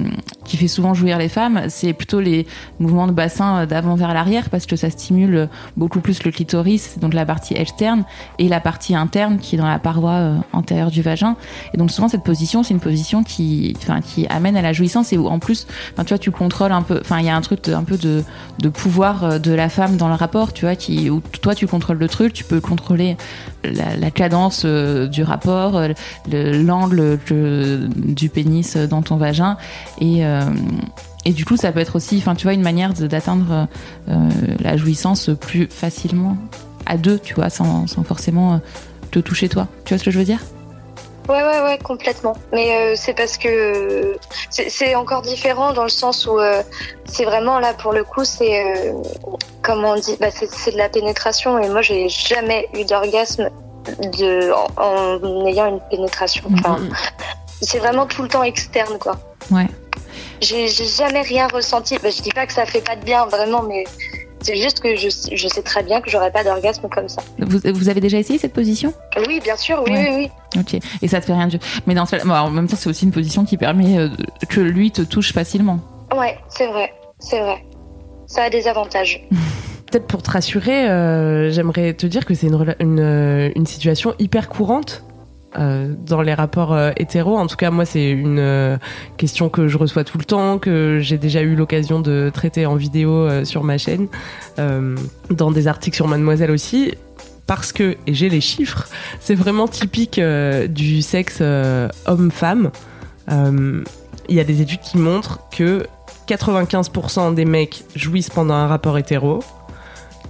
qui 0.44 0.56
fait 0.56 0.68
souvent 0.68 0.94
jouir 0.94 1.18
les 1.18 1.28
femmes, 1.28 1.62
c'est 1.68 1.92
plutôt 1.92 2.20
les 2.20 2.46
mouvements 2.80 3.06
de 3.06 3.12
bassin 3.12 3.62
euh, 3.62 3.66
d'avant 3.66 3.94
vers 3.94 4.12
l'arrière, 4.14 4.50
parce 4.50 4.66
que 4.66 4.74
ça 4.76 4.90
stimule 4.90 5.48
beaucoup 5.76 6.00
plus 6.00 6.24
le 6.24 6.32
clitoris, 6.32 6.98
donc 6.98 7.14
la 7.14 7.24
partie 7.24 7.54
externe, 7.54 8.04
et 8.38 8.48
la 8.48 8.60
partie 8.60 8.94
interne 8.94 9.38
qui 9.38 9.54
est 9.54 9.58
dans 9.58 9.68
la 9.68 9.78
paroi 9.78 10.12
euh, 10.12 10.36
antérieure 10.52 10.90
du 10.90 11.02
vagin. 11.02 11.36
Et 11.74 11.76
donc 11.76 11.90
souvent 11.90 12.08
cette 12.08 12.24
position, 12.24 12.62
c'est 12.62 12.74
une 12.74 12.80
position 12.80 13.22
qui, 13.22 13.76
qui 14.04 14.26
amène 14.28 14.56
à 14.56 14.62
la 14.62 14.72
jouissance 14.72 15.12
et 15.12 15.18
où 15.18 15.28
en 15.28 15.38
plus, 15.38 15.66
tu 15.96 16.04
vois, 16.08 16.18
tu 16.18 16.30
contrôles 16.36 16.72
un 16.72 16.82
peu, 16.82 16.98
enfin, 17.00 17.18
il 17.20 17.26
y 17.26 17.28
a 17.28 17.36
un 17.36 17.40
truc 17.40 17.64
de, 17.64 17.74
un 17.74 17.82
peu 17.84 17.96
de, 17.96 18.22
de 18.60 18.68
pouvoir 18.68 19.24
euh, 19.24 19.38
de 19.38 19.52
la 19.52 19.68
femme 19.68 19.96
dans 19.96 20.08
le 20.08 20.14
rapport, 20.14 20.52
tu 20.52 20.64
vois, 20.64 20.76
qui, 20.76 21.10
où 21.10 21.20
toi 21.42 21.54
tu 21.54 21.66
contrôles 21.66 21.98
le 21.98 22.08
truc, 22.08 22.32
tu 22.32 22.44
peux 22.44 22.60
contrôler 22.60 23.16
la, 23.64 24.10
cadence 24.10 24.62
euh, 24.64 25.06
du 25.06 25.22
rapport, 25.22 25.76
euh, 25.76 25.88
le- 26.30 26.62
l'angle 26.62 27.18
du 27.96 28.28
pénis 28.28 28.76
dans 28.76 29.02
ton 29.02 29.16
vagin 29.16 29.56
et 30.00 30.22
et 31.24 31.32
du 31.32 31.44
coup, 31.44 31.56
ça 31.56 31.72
peut 31.72 31.80
être 31.80 31.96
aussi, 31.96 32.18
enfin, 32.18 32.36
tu 32.36 32.44
vois, 32.44 32.52
une 32.54 32.62
manière 32.62 32.92
d'atteindre 32.94 33.66
la 34.06 34.76
jouissance 34.76 35.30
plus 35.40 35.66
facilement 35.68 36.36
à 36.86 36.96
deux, 36.96 37.18
tu 37.18 37.34
vois, 37.34 37.50
sans, 37.50 37.86
sans 37.88 38.04
forcément 38.04 38.60
te 39.10 39.18
toucher 39.18 39.48
toi. 39.48 39.66
Tu 39.84 39.92
vois 39.94 39.98
ce 39.98 40.04
que 40.04 40.10
je 40.12 40.18
veux 40.18 40.24
dire? 40.24 40.40
Ouais, 41.28 41.42
ouais, 41.42 41.60
ouais, 41.62 41.78
complètement. 41.78 42.34
Mais 42.52 42.76
euh, 42.76 42.94
c'est 42.96 43.14
parce 43.14 43.36
que 43.36 44.16
c'est 44.50 44.94
encore 44.94 45.22
différent 45.22 45.72
dans 45.72 45.82
le 45.82 45.88
sens 45.88 46.26
où 46.26 46.38
euh, 46.38 46.62
c'est 47.04 47.24
vraiment 47.24 47.58
là 47.58 47.74
pour 47.74 47.92
le 47.92 48.04
coup, 48.04 48.24
c'est 48.24 48.64
euh, 48.64 48.92
comment 49.62 49.90
on 49.90 49.96
dit, 49.96 50.16
bah, 50.20 50.28
c'est 50.30 50.72
de 50.72 50.78
la 50.78 50.88
pénétration 50.88 51.58
et 51.58 51.68
moi 51.68 51.82
j'ai 51.82 52.08
jamais 52.08 52.68
eu 52.74 52.84
d'orgasme 52.84 53.50
de 54.18 54.52
en, 54.52 54.68
en 54.82 55.46
ayant 55.46 55.66
une 55.66 55.80
pénétration. 55.90 56.44
Enfin, 56.54 56.78
c'est 57.60 57.78
vraiment 57.78 58.06
tout 58.06 58.22
le 58.22 58.28
temps 58.28 58.42
externe, 58.42 58.98
quoi. 58.98 59.16
Ouais. 59.50 59.66
J'ai 60.40 60.68
j'ai 60.68 60.84
jamais 60.84 61.22
rien 61.22 61.48
ressenti. 61.48 61.98
Bah, 62.02 62.10
je 62.10 62.22
dis 62.22 62.30
pas 62.30 62.46
que 62.46 62.52
ça 62.52 62.66
fait 62.66 62.82
pas 62.82 62.94
de 62.94 63.04
bien, 63.04 63.26
vraiment, 63.26 63.62
mais 63.62 63.84
c'est 64.46 64.56
juste 64.56 64.80
que 64.80 64.94
je, 64.94 65.08
je 65.32 65.48
sais 65.48 65.62
très 65.62 65.82
bien 65.82 66.00
que 66.00 66.08
j'aurais 66.08 66.30
pas 66.30 66.44
d'orgasme 66.44 66.88
comme 66.88 67.08
ça. 67.08 67.20
Vous, 67.38 67.58
vous 67.74 67.88
avez 67.88 68.00
déjà 68.00 68.18
essayé 68.18 68.38
cette 68.38 68.52
position? 68.52 68.92
Oui, 69.26 69.40
bien 69.42 69.56
sûr, 69.56 69.82
oui, 69.84 69.92
Ouais. 69.92 70.08
oui, 70.10 70.28
oui. 70.54 70.60
Ok. 70.60 70.80
Et 71.02 71.08
ça 71.08 71.20
te 71.20 71.26
fait 71.26 71.32
rien 71.34 71.48
du. 71.48 71.58
Mais 71.86 71.94
dans 71.94 72.06
ce... 72.06 72.16
bon, 72.24 72.32
en 72.32 72.50
même 72.50 72.68
temps, 72.68 72.76
c'est 72.78 72.88
aussi 72.88 73.04
une 73.04 73.10
position 73.12 73.44
qui 73.44 73.56
permet 73.56 73.98
euh, 73.98 74.08
que 74.48 74.60
lui 74.60 74.92
te 74.92 75.02
touche 75.02 75.32
facilement. 75.32 75.80
Ouais, 76.16 76.38
c'est 76.48 76.68
vrai, 76.68 76.92
c'est 77.18 77.40
vrai. 77.40 77.64
Ça 78.26 78.44
a 78.44 78.50
des 78.50 78.68
avantages. 78.68 79.26
Peut-être 79.90 80.06
pour 80.06 80.22
te 80.22 80.30
rassurer, 80.30 80.88
euh, 80.88 81.50
j'aimerais 81.50 81.94
te 81.94 82.06
dire 82.06 82.24
que 82.24 82.34
c'est 82.34 82.48
une, 82.48 83.00
euh, 83.00 83.50
une 83.54 83.66
situation 83.66 84.14
hyper 84.18 84.48
courante 84.48 85.04
euh, 85.58 85.94
dans 86.06 86.22
les 86.22 86.34
rapports 86.34 86.74
euh, 86.74 86.90
hétéros. 86.96 87.36
En 87.36 87.46
tout 87.46 87.56
cas, 87.56 87.70
moi, 87.70 87.84
c'est 87.84 88.10
une 88.10 88.38
euh, 88.38 88.76
question 89.16 89.48
que 89.48 89.68
je 89.68 89.78
reçois 89.78 90.04
tout 90.04 90.18
le 90.18 90.24
temps, 90.24 90.58
que 90.58 90.98
j'ai 91.00 91.18
déjà 91.18 91.40
eu 91.42 91.54
l'occasion 91.54 92.00
de 92.00 92.30
traiter 92.32 92.66
en 92.66 92.76
vidéo 92.76 93.12
euh, 93.12 93.44
sur 93.44 93.64
ma 93.64 93.78
chaîne, 93.78 94.08
dans 95.30 95.50
des 95.50 95.68
articles 95.68 95.96
sur 95.96 96.08
Mademoiselle 96.08 96.50
aussi. 96.50 96.94
Parce 97.46 97.72
que, 97.72 97.96
et 98.06 98.14
j'ai 98.14 98.28
les 98.28 98.40
chiffres, 98.40 98.88
c'est 99.20 99.34
vraiment 99.34 99.68
typique 99.68 100.20
du 100.68 101.00
sexe 101.00 101.40
homme-femme. 102.06 102.70
Il 103.30 104.34
y 104.34 104.40
a 104.40 104.44
des 104.44 104.62
études 104.62 104.80
qui 104.80 104.98
montrent 104.98 105.40
que 105.50 105.86
95% 106.26 107.34
des 107.34 107.44
mecs 107.44 107.84
jouissent 107.94 108.30
pendant 108.30 108.54
un 108.54 108.66
rapport 108.66 108.98
hétéro, 108.98 109.44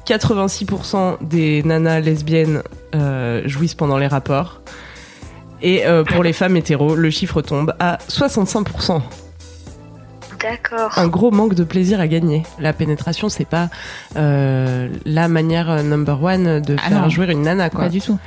86% 0.07 1.17
des 1.23 1.63
nanas 1.63 2.01
lesbiennes 2.01 2.63
jouissent 3.47 3.75
pendant 3.75 3.97
les 3.97 4.09
rapports, 4.09 4.61
et 5.63 5.87
euh, 5.87 6.05
pour 6.05 6.23
les 6.23 6.33
femmes 6.33 6.57
hétéros, 6.57 6.95
le 6.97 7.11
chiffre 7.11 7.43
tombe 7.43 7.75
à 7.79 7.99
65%. 8.09 9.01
D'accord. 10.41 10.93
Un 10.97 11.09
gros 11.09 11.31
manque 11.31 11.55
de 11.55 11.65
plaisir 11.65 11.99
à 11.99 12.07
gagner. 12.07 12.43
La 12.61 12.73
pénétration, 12.73 13.29
c'est 13.29 13.47
pas 13.47 13.69
euh, 14.17 14.89
la 15.07 15.29
manière 15.29 15.71
euh, 15.71 15.83
number 15.83 16.23
one 16.23 16.61
de 16.61 16.77
Ah 16.79 16.89
faire 16.89 17.03
non. 17.03 17.09
jouer 17.09 17.33
une 17.33 17.43
nana, 17.43 17.71
quoi. 17.71 17.85
Pas 17.85 17.89
du 17.89 18.01
tout. 18.01 18.19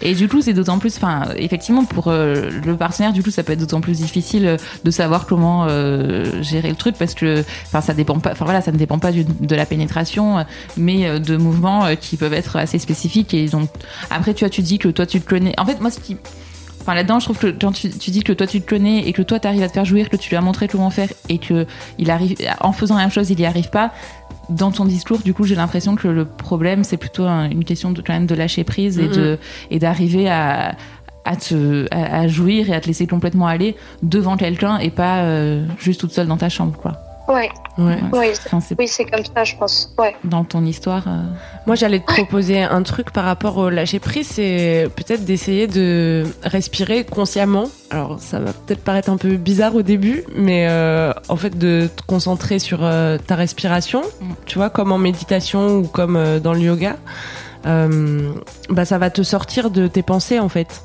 Et 0.00 0.14
du 0.14 0.28
coup, 0.28 0.40
c'est 0.40 0.52
d'autant 0.52 0.78
plus, 0.78 0.96
enfin, 0.96 1.28
effectivement, 1.36 1.84
pour 1.84 2.08
euh, 2.08 2.50
le 2.64 2.76
partenaire, 2.76 3.12
du 3.12 3.22
coup, 3.22 3.30
ça 3.30 3.42
peut 3.42 3.52
être 3.52 3.60
d'autant 3.60 3.80
plus 3.80 3.98
difficile 3.98 4.46
euh, 4.46 4.56
de 4.84 4.90
savoir 4.90 5.26
comment 5.26 5.66
euh, 5.68 6.42
gérer 6.42 6.70
le 6.70 6.76
truc 6.76 6.96
parce 6.96 7.14
que, 7.14 7.44
enfin, 7.66 7.80
ça 7.80 7.94
dépend 7.94 8.18
pas, 8.18 8.32
enfin 8.32 8.44
voilà, 8.44 8.60
ça 8.60 8.72
ne 8.72 8.76
dépend 8.76 8.98
pas 8.98 9.12
de 9.12 9.56
la 9.56 9.66
pénétration, 9.66 10.44
mais 10.76 11.20
de 11.20 11.36
mouvements 11.36 11.94
qui 12.00 12.16
peuvent 12.16 12.32
être 12.32 12.56
assez 12.56 12.78
spécifiques. 12.78 13.34
Et 13.34 13.48
après, 14.10 14.34
tu 14.34 14.44
vois, 14.44 14.50
tu 14.50 14.62
dis 14.62 14.78
que 14.78 14.88
toi, 14.88 15.06
tu 15.06 15.20
te 15.20 15.28
connais. 15.28 15.54
En 15.58 15.66
fait, 15.66 15.80
moi, 15.80 15.90
ce 15.90 16.00
qui, 16.00 16.16
Enfin, 16.88 16.94
là-dedans, 16.94 17.18
je 17.18 17.26
trouve 17.26 17.38
que 17.38 17.48
quand 17.48 17.72
tu, 17.72 17.90
tu 17.90 18.10
dis 18.10 18.22
que 18.22 18.32
toi 18.32 18.46
tu 18.46 18.62
te 18.62 18.66
connais 18.66 19.06
et 19.06 19.12
que 19.12 19.20
toi 19.20 19.38
t'arrives 19.38 19.62
à 19.62 19.68
te 19.68 19.74
faire 19.74 19.84
jouir, 19.84 20.08
que 20.08 20.16
tu 20.16 20.30
lui 20.30 20.36
as 20.36 20.40
montré 20.40 20.68
comment 20.68 20.88
faire 20.88 21.10
et 21.28 21.36
que 21.36 21.66
il 21.98 22.10
arrive, 22.10 22.36
en 22.60 22.72
faisant 22.72 22.94
la 22.94 23.02
même 23.02 23.10
chose, 23.10 23.28
il 23.28 23.38
y 23.38 23.44
arrive 23.44 23.68
pas. 23.68 23.92
Dans 24.50 24.70
ton 24.70 24.84
discours, 24.86 25.18
du 25.18 25.34
coup, 25.34 25.44
j'ai 25.44 25.54
l'impression 25.54 25.94
que 25.94 26.08
le 26.08 26.24
problème, 26.24 26.82
c'est 26.84 26.96
plutôt 26.96 27.24
un- 27.24 27.50
une 27.50 27.64
question 27.64 27.90
de, 27.90 28.00
quand 28.00 28.14
même 28.14 28.26
de 28.26 28.34
lâcher 28.34 28.64
prise 28.64 28.98
et 28.98 29.08
Mhm. 29.08 29.14
de, 29.14 29.38
et 29.70 29.78
d'arriver 29.78 30.28
à, 30.30 30.74
à 31.26 31.36
te, 31.36 31.86
à, 31.90 32.20
à 32.20 32.28
jouir 32.28 32.70
et 32.70 32.74
à 32.74 32.80
te 32.80 32.86
laisser 32.86 33.06
complètement 33.06 33.46
aller 33.46 33.76
devant 34.02 34.36
quelqu'un 34.38 34.78
et 34.78 34.88
pas 34.90 35.18
euh, 35.18 35.64
juste 35.78 36.00
toute 36.00 36.12
seule 36.12 36.26
dans 36.28 36.38
ta 36.38 36.48
chambre, 36.48 36.76
quoi. 36.78 36.96
Ouais, 37.28 37.50
Ouais. 37.76 37.98
oui, 38.12 38.26
c'est- 38.32 38.40
Enfin, 38.46 38.60
c'est 38.60 38.74
oui, 38.78 38.88
c'est 38.88 39.04
comme 39.04 39.22
ça, 39.24 39.44
je 39.44 39.54
pense. 39.56 39.92
Ouais. 39.98 40.16
dans 40.24 40.44
ton 40.44 40.64
histoire. 40.64 41.04
euh, 41.06 41.22
Moi, 41.66 41.76
j'allais 41.76 42.00
te 42.00 42.06
proposer 42.06 42.62
un 42.62 42.82
truc 42.82 43.10
par 43.12 43.24
rapport 43.24 43.58
au 43.58 43.68
lâcher 43.68 43.98
prise, 43.98 44.26
c'est 44.28 44.88
peut-être 44.96 45.24
d'essayer 45.26 45.66
de 45.66 46.24
respirer 46.42 47.04
consciemment. 47.04 47.68
Alors, 47.90 48.18
ça 48.20 48.38
va 48.40 48.52
peut-être 48.54 48.82
paraître 48.82 49.10
un 49.10 49.18
peu 49.18 49.36
bizarre 49.36 49.74
au 49.74 49.82
début, 49.82 50.24
mais 50.34 50.66
euh, 50.68 51.12
en 51.28 51.36
fait, 51.36 51.56
de 51.58 51.88
te 51.94 52.02
concentrer 52.06 52.58
sur 52.58 52.78
euh, 52.82 53.18
ta 53.18 53.34
respiration, 53.36 54.00
Mm. 54.20 54.24
tu 54.46 54.56
vois, 54.58 54.70
comme 54.70 54.90
en 54.92 54.98
méditation 54.98 55.76
ou 55.78 55.82
comme 55.86 56.16
euh, 56.16 56.40
dans 56.40 56.54
le 56.54 56.60
yoga, 56.60 56.96
euh, 57.66 58.32
bah, 58.70 58.84
ça 58.86 58.96
va 58.98 59.10
te 59.10 59.22
sortir 59.22 59.70
de 59.70 59.86
tes 59.86 60.02
pensées, 60.02 60.38
en 60.38 60.48
fait. 60.48 60.82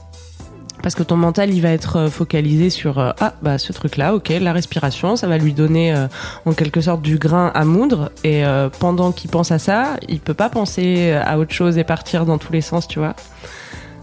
Parce 0.84 0.94
que 0.96 1.02
ton 1.02 1.16
mental, 1.16 1.52
il 1.54 1.62
va 1.62 1.70
être 1.70 1.96
euh, 1.98 2.10
focalisé 2.10 2.70
sur 2.70 3.00
euh, 3.00 3.12
ah 3.22 3.34
bah 3.42 3.58
ce 3.58 3.72
truc-là, 3.74 4.14
ok, 4.14 4.30
la 4.42 4.52
respiration, 4.54 5.16
ça 5.16 5.28
va 5.28 5.38
lui 5.40 5.54
donner 5.54 5.96
euh, 5.96 6.08
en 6.46 6.52
quelque 6.54 6.82
sorte 6.82 7.02
du 7.02 7.18
grain 7.18 7.52
à 7.56 7.64
moudre. 7.66 8.12
Et 8.26 8.46
euh, 8.46 8.70
pendant 8.80 9.12
qu'il 9.14 9.32
pense 9.32 9.52
à 9.52 9.60
ça, 9.60 9.96
il 10.10 10.20
peut 10.20 10.34
pas 10.36 10.50
penser 10.50 11.14
à 11.14 11.40
autre 11.40 11.54
chose 11.54 11.78
et 11.78 11.84
partir 11.86 12.26
dans 12.26 12.38
tous 12.38 12.52
les 12.54 12.62
sens, 12.62 12.88
tu 12.88 13.00
vois. 13.00 13.16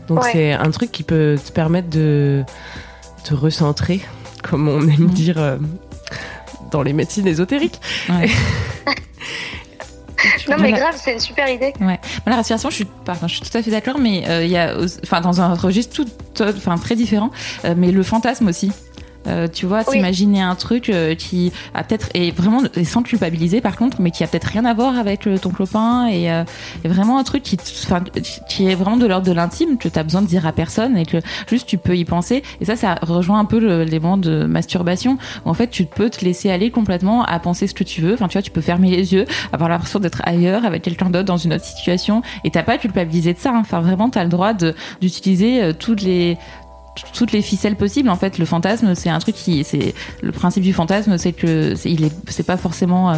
Donc 0.09 0.25
Ouais. 0.25 0.31
c'est 0.33 0.53
un 0.53 0.71
truc 0.73 0.91
qui 0.91 1.03
peut 1.05 1.37
te 1.45 1.53
permettre 1.53 1.89
de 1.91 2.43
te 3.23 3.35
recentrer, 3.35 4.01
comme 4.43 4.67
on 4.69 4.81
aime 4.81 5.05
Mhm. 5.05 5.11
dire 5.11 5.59
dans 6.73 6.83
les 6.83 6.93
médecines 6.95 7.27
ésotériques. 7.29 7.79
ouais. 8.09 8.29
Non, 10.49 10.57
mais 10.59 10.73
grave, 10.73 10.95
c'est 11.03 11.13
une 11.15 11.21
super 11.21 11.49
idée. 11.49 11.73
Ouais. 11.81 11.99
La 12.27 12.37
respiration, 12.37 12.71
je 12.71 12.75
suis, 12.77 12.85
pardon, 13.05 13.27
je 13.29 13.35
suis 13.37 13.43
tout 13.49 13.57
à 13.57 13.63
fait 13.63 13.71
d'accord, 13.71 13.99
mais 13.99 14.29
euh, 14.29 14.45
il 14.45 14.51
y 14.51 14.57
a, 14.57 14.75
enfin, 15.05 15.21
dans 15.21 15.41
un 15.41 15.55
registre 15.55 15.95
tout, 15.95 16.07
tout- 16.35 16.45
enfin, 16.57 16.77
très 16.79 16.95
différent, 16.97 17.31
euh, 17.65 17.75
mais 17.77 17.91
le 17.93 18.03
fantasme 18.03 18.49
aussi. 18.49 18.73
Euh, 19.27 19.49
tu 19.49 19.67
vois, 19.67 19.85
t'imaginer 19.93 20.41
un 20.41 20.55
truc 20.55 20.89
euh, 20.89 21.15
qui 21.15 21.53
a 21.75 21.85
peut-être 21.85 22.09
et 22.15 22.31
vraiment 22.31 22.63
et 22.75 22.85
sans 22.85 23.03
culpabiliser 23.03 23.61
par 23.61 23.77
contre, 23.77 24.01
mais 24.01 24.11
qui 24.11 24.25
a 24.25 24.27
peut-être 24.27 24.45
rien 24.45 24.65
à 24.65 24.73
voir 24.73 24.99
avec 24.99 25.27
euh, 25.27 25.37
ton 25.37 25.51
copain 25.51 26.07
et, 26.07 26.33
euh, 26.33 26.43
et 26.85 26.89
vraiment 26.89 27.19
un 27.19 27.23
truc 27.25 27.43
qui, 27.43 27.59
qui 28.49 28.67
est 28.67 28.75
vraiment 28.75 28.97
de 28.97 29.07
l'ordre 29.07 29.27
de 29.27 29.33
l'intime 29.33 29.77
que 29.79 29.89
t'as 29.89 30.03
besoin 30.03 30.23
de 30.23 30.27
dire 30.27 30.47
à 30.47 30.53
personne 30.53 30.97
et 30.97 31.05
que 31.05 31.19
juste 31.49 31.67
tu 31.69 31.77
peux 31.79 31.97
y 31.97 32.05
penser. 32.05 32.43
Et 32.61 32.65
ça, 32.65 32.77
ça 32.77 32.95
rejoint 33.03 33.39
un 33.39 33.45
peu 33.45 33.59
le- 33.59 33.85
l'élément 33.85 34.17
de 34.17 34.45
masturbation 34.45 35.19
où 35.45 35.51
en 35.51 35.55
fait 35.55 35.69
tu 35.69 35.85
peux 35.85 36.09
te 36.11 36.25
laisser 36.25 36.51
aller 36.51 36.71
complètement 36.71 37.23
à 37.25 37.39
penser 37.41 37.67
ce 37.67 37.75
que 37.75 37.85
tu 37.85 38.01
veux. 38.01 38.15
Enfin, 38.15 38.27
tu 38.29 38.35
vois, 38.39 38.43
tu 38.43 38.51
peux 38.51 38.61
fermer 38.63 38.91
les 38.91 39.13
yeux, 39.13 39.27
avoir 39.53 39.69
l'impression 39.69 39.99
d'être 40.01 40.23
ailleurs 40.25 40.65
avec 40.65 40.83
quelqu'un 40.83 41.11
d'autre 41.11 41.27
dans 41.27 41.37
une 41.37 41.53
autre 41.53 41.65
situation 41.65 42.23
et 42.45 42.51
t'as 42.51 42.63
pas 42.63 42.73
à 42.73 42.79
culpabiliser 42.79 43.35
de 43.35 43.39
ça. 43.39 43.51
hein. 43.51 43.59
Enfin, 43.61 43.81
vraiment, 43.81 44.09
t'as 44.09 44.23
le 44.25 44.31
droit 44.31 44.55
d'utiliser 45.01 45.63
euh, 45.63 45.73
toutes 45.79 46.03
les 46.03 46.37
toutes 47.15 47.33
les 47.33 47.41
ficelles 47.43 47.77
possibles 47.77 48.09
en 48.11 48.17
fait 48.17 48.39
le 48.39 48.45
fantasme 48.45 48.95
c'est 48.95 49.11
un 49.11 49.19
truc 49.21 49.35
qui 49.37 49.65
c'est 49.65 49.95
le 50.23 50.33
principe 50.33 50.63
du 50.65 50.73
fantasme 50.73 51.17
c'est 51.19 51.33
que 51.33 51.75
c'est 51.75 51.91
il 51.91 52.05
est 52.05 52.13
c'est 52.29 52.47
pas 52.47 52.57
forcément 52.57 53.11
euh, 53.13 53.17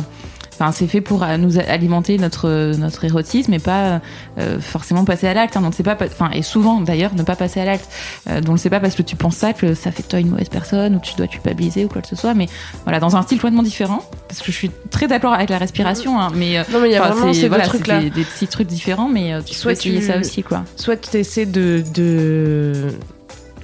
Enfin, 0.54 0.70
c'est 0.70 0.86
fait 0.86 1.00
pour 1.00 1.22
euh, 1.24 1.38
nous 1.38 1.58
alimenter 1.58 2.18
notre 2.18 2.76
notre 2.76 3.04
érotisme 3.06 3.54
et 3.54 3.58
pas 3.58 4.02
euh, 4.38 4.60
forcément 4.60 5.02
passer 5.06 5.26
à 5.26 5.32
l'acte. 5.32 5.56
hein. 5.56 5.62
Donc 5.62 5.72
c'est 5.74 5.82
pas, 5.82 5.96
enfin 6.04 6.30
et 6.30 6.42
souvent 6.42 6.82
d'ailleurs 6.82 7.14
ne 7.14 7.22
pas 7.22 7.36
passer 7.36 7.58
à 7.58 7.64
l'acte. 7.64 7.88
Euh, 8.28 8.42
donc 8.42 8.58
c'est 8.58 8.68
pas 8.68 8.78
parce 8.78 8.94
que 8.94 9.00
tu 9.02 9.16
penses 9.16 9.36
ça 9.36 9.54
que 9.54 9.72
ça 9.74 9.90
fait 9.90 10.02
de 10.02 10.08
toi 10.08 10.20
une 10.20 10.28
mauvaise 10.28 10.50
personne 10.50 10.94
ou 10.94 11.00
que 11.00 11.06
tu 11.06 11.14
dois 11.16 11.26
culpabiliser 11.26 11.86
ou 11.86 11.88
quoi 11.88 12.02
que 12.02 12.06
ce 12.08 12.16
soit. 12.16 12.34
Mais 12.34 12.46
voilà, 12.84 13.00
dans 13.00 13.16
un 13.16 13.22
style 13.22 13.38
complètement 13.38 13.62
différent. 13.62 14.00
Parce 14.28 14.40
que 14.40 14.52
je 14.52 14.56
suis 14.56 14.70
très 14.90 15.08
d'accord 15.08 15.32
avec 15.32 15.48
la 15.48 15.56
respiration, 15.58 16.20
hein, 16.20 16.28
mais 16.34 16.58
Non, 16.70 16.80
mais 16.80 16.90
il 16.90 16.92
y 16.92 16.96
a 16.96 17.00
vraiment 17.08 17.32
ces 17.32 17.48
voilà. 17.48 17.64
Des, 18.00 18.10
des 18.10 18.24
petits 18.24 18.46
trucs 18.46 18.68
différents, 18.68 19.08
mais 19.08 19.32
tu 19.46 19.54
Soit 19.54 19.72
peux 19.72 19.78
essayer 19.78 20.00
tu- 20.00 20.06
ça 20.06 20.18
aussi 20.18 20.42
quoi. 20.42 20.64
Soit 20.76 20.98
tu 20.98 21.16
essaies 21.16 21.46
de, 21.46 21.82
de 21.94 22.88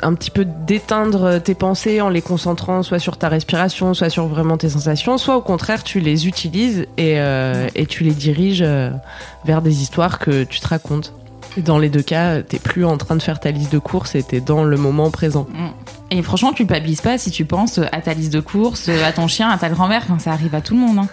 un 0.02 0.14
petit 0.14 0.30
peu 0.30 0.44
d'éteindre 0.44 1.38
tes 1.38 1.54
pensées 1.54 2.00
en 2.00 2.08
les 2.08 2.22
concentrant 2.22 2.82
soit 2.82 2.98
sur 2.98 3.16
ta 3.16 3.28
respiration, 3.28 3.94
soit 3.94 4.10
sur 4.10 4.26
vraiment 4.26 4.56
tes 4.56 4.68
sensations, 4.68 5.18
soit 5.18 5.36
au 5.36 5.42
contraire 5.42 5.82
tu 5.82 6.00
les 6.00 6.26
utilises 6.26 6.86
et, 6.96 7.18
euh, 7.20 7.68
tu 7.88 8.04
les 8.04 8.12
diriges 8.12 8.62
euh, 8.62 8.90
vers 9.44 9.62
des 9.62 9.82
histoires 9.82 10.18
que 10.18 10.44
tu 10.44 10.60
te 10.60 10.68
racontes. 10.68 11.12
Dans 11.56 11.78
les 11.78 11.88
deux 11.88 12.02
cas, 12.02 12.42
t'es 12.42 12.58
plus 12.58 12.84
en 12.84 12.96
train 12.98 13.16
de 13.16 13.22
faire 13.22 13.40
ta 13.40 13.50
liste 13.50 13.72
de 13.72 13.78
courses 13.78 14.14
et 14.14 14.22
t'es 14.22 14.40
dans 14.40 14.62
le 14.62 14.76
moment 14.76 15.10
présent. 15.10 15.46
Et 16.10 16.22
franchement, 16.22 16.52
culpabilise 16.52 17.00
pas 17.00 17.18
si 17.18 17.30
tu 17.30 17.44
penses 17.44 17.78
à 17.78 18.00
ta 18.00 18.14
liste 18.14 18.32
de 18.32 18.40
courses, 18.40 18.88
à 18.88 19.12
ton 19.12 19.26
chien, 19.26 19.48
à 19.50 19.58
ta 19.58 19.68
grand-mère. 19.68 20.02
Enfin, 20.04 20.18
ça 20.18 20.32
arrive 20.32 20.54
à 20.54 20.60
tout 20.60 20.74
le 20.74 20.80
monde. 20.80 20.98
hein. 20.98 21.08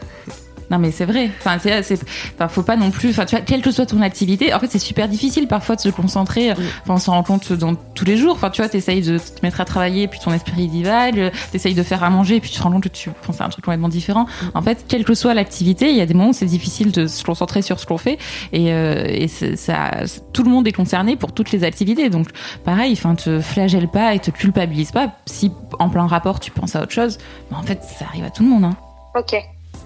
Non 0.71 0.79
mais 0.79 0.91
c'est 0.91 1.05
vrai. 1.05 1.29
Enfin, 1.39 1.57
c'est, 1.61 1.83
c'est- 1.83 2.03
enfin, 2.35 2.47
faut 2.47 2.63
pas 2.63 2.75
non 2.75 2.89
plus. 2.91 3.09
Enfin, 3.09 3.25
tu 3.25 3.35
vois, 3.35 3.43
quelle 3.45 3.61
que 3.61 3.71
soit 3.71 3.85
ton 3.85 4.01
activité, 4.01 4.53
en 4.53 4.59
fait, 4.59 4.67
c'est 4.71 4.79
super 4.79 5.07
difficile 5.07 5.47
parfois 5.47 5.75
de 5.75 5.81
se 5.81 5.89
concentrer. 5.89 6.51
Enfin, 6.51 6.95
on 6.95 6.97
s'en 6.97 7.11
rend 7.13 7.23
compte 7.23 7.53
dans 7.53 7.75
tous 7.75 8.05
les 8.05 8.17
jours. 8.17 8.33
Enfin, 8.33 8.49
tu 8.49 8.61
vois, 8.61 8.69
t'essayes 8.69 9.01
de 9.01 9.17
te 9.17 9.39
mettre 9.43 9.61
à 9.61 9.65
travailler, 9.65 10.07
puis 10.07 10.19
ton 10.19 10.33
esprit 10.33 10.67
divague. 10.67 11.31
T'essayes 11.51 11.75
de 11.75 11.83
faire 11.83 12.03
à 12.03 12.09
manger, 12.09 12.39
puis 12.39 12.49
tu 12.49 12.57
te 12.57 12.63
rends 12.63 12.71
compte 12.71 12.83
que 12.83 12.89
tu 12.89 13.09
penses 13.25 13.41
à 13.41 13.45
un 13.45 13.49
truc 13.49 13.63
complètement 13.65 13.89
différent. 13.89 14.25
En 14.53 14.61
fait, 14.61 14.85
quelle 14.87 15.03
que 15.05 15.13
soit 15.13 15.33
l'activité, 15.33 15.89
il 15.91 15.95
y 15.97 16.01
a 16.01 16.05
des 16.05 16.13
moments 16.13 16.29
où 16.29 16.33
c'est 16.33 16.45
difficile 16.45 16.91
de 16.91 17.05
se 17.07 17.23
concentrer 17.23 17.61
sur 17.61 17.79
ce 17.79 17.85
qu'on 17.85 17.97
fait. 17.97 18.17
Et, 18.51 18.71
euh, 18.73 19.05
et 19.07 19.27
c'est- 19.27 19.55
ça, 19.55 19.91
tout 20.33 20.43
le 20.43 20.49
monde 20.49 20.67
est 20.67 20.71
concerné 20.73 21.15
pour 21.15 21.31
toutes 21.31 21.51
les 21.51 21.63
activités. 21.63 22.09
Donc, 22.09 22.27
pareil, 22.63 22.93
enfin, 22.93 23.15
te 23.15 23.39
flagelle 23.39 23.87
pas 23.87 24.13
et 24.15 24.19
te 24.19 24.31
culpabilise 24.31 24.91
pas. 24.91 25.11
Si 25.25 25.51
en 25.79 25.89
plein 25.89 26.07
rapport 26.07 26.39
tu 26.39 26.51
penses 26.51 26.75
à 26.75 26.81
autre 26.81 26.91
chose, 26.91 27.17
ben, 27.51 27.57
en 27.57 27.63
fait, 27.63 27.81
ça 27.83 28.05
arrive 28.05 28.23
à 28.25 28.29
tout 28.29 28.43
le 28.43 28.49
monde. 28.49 28.63
Hein. 28.65 28.75
Ok. 29.17 29.35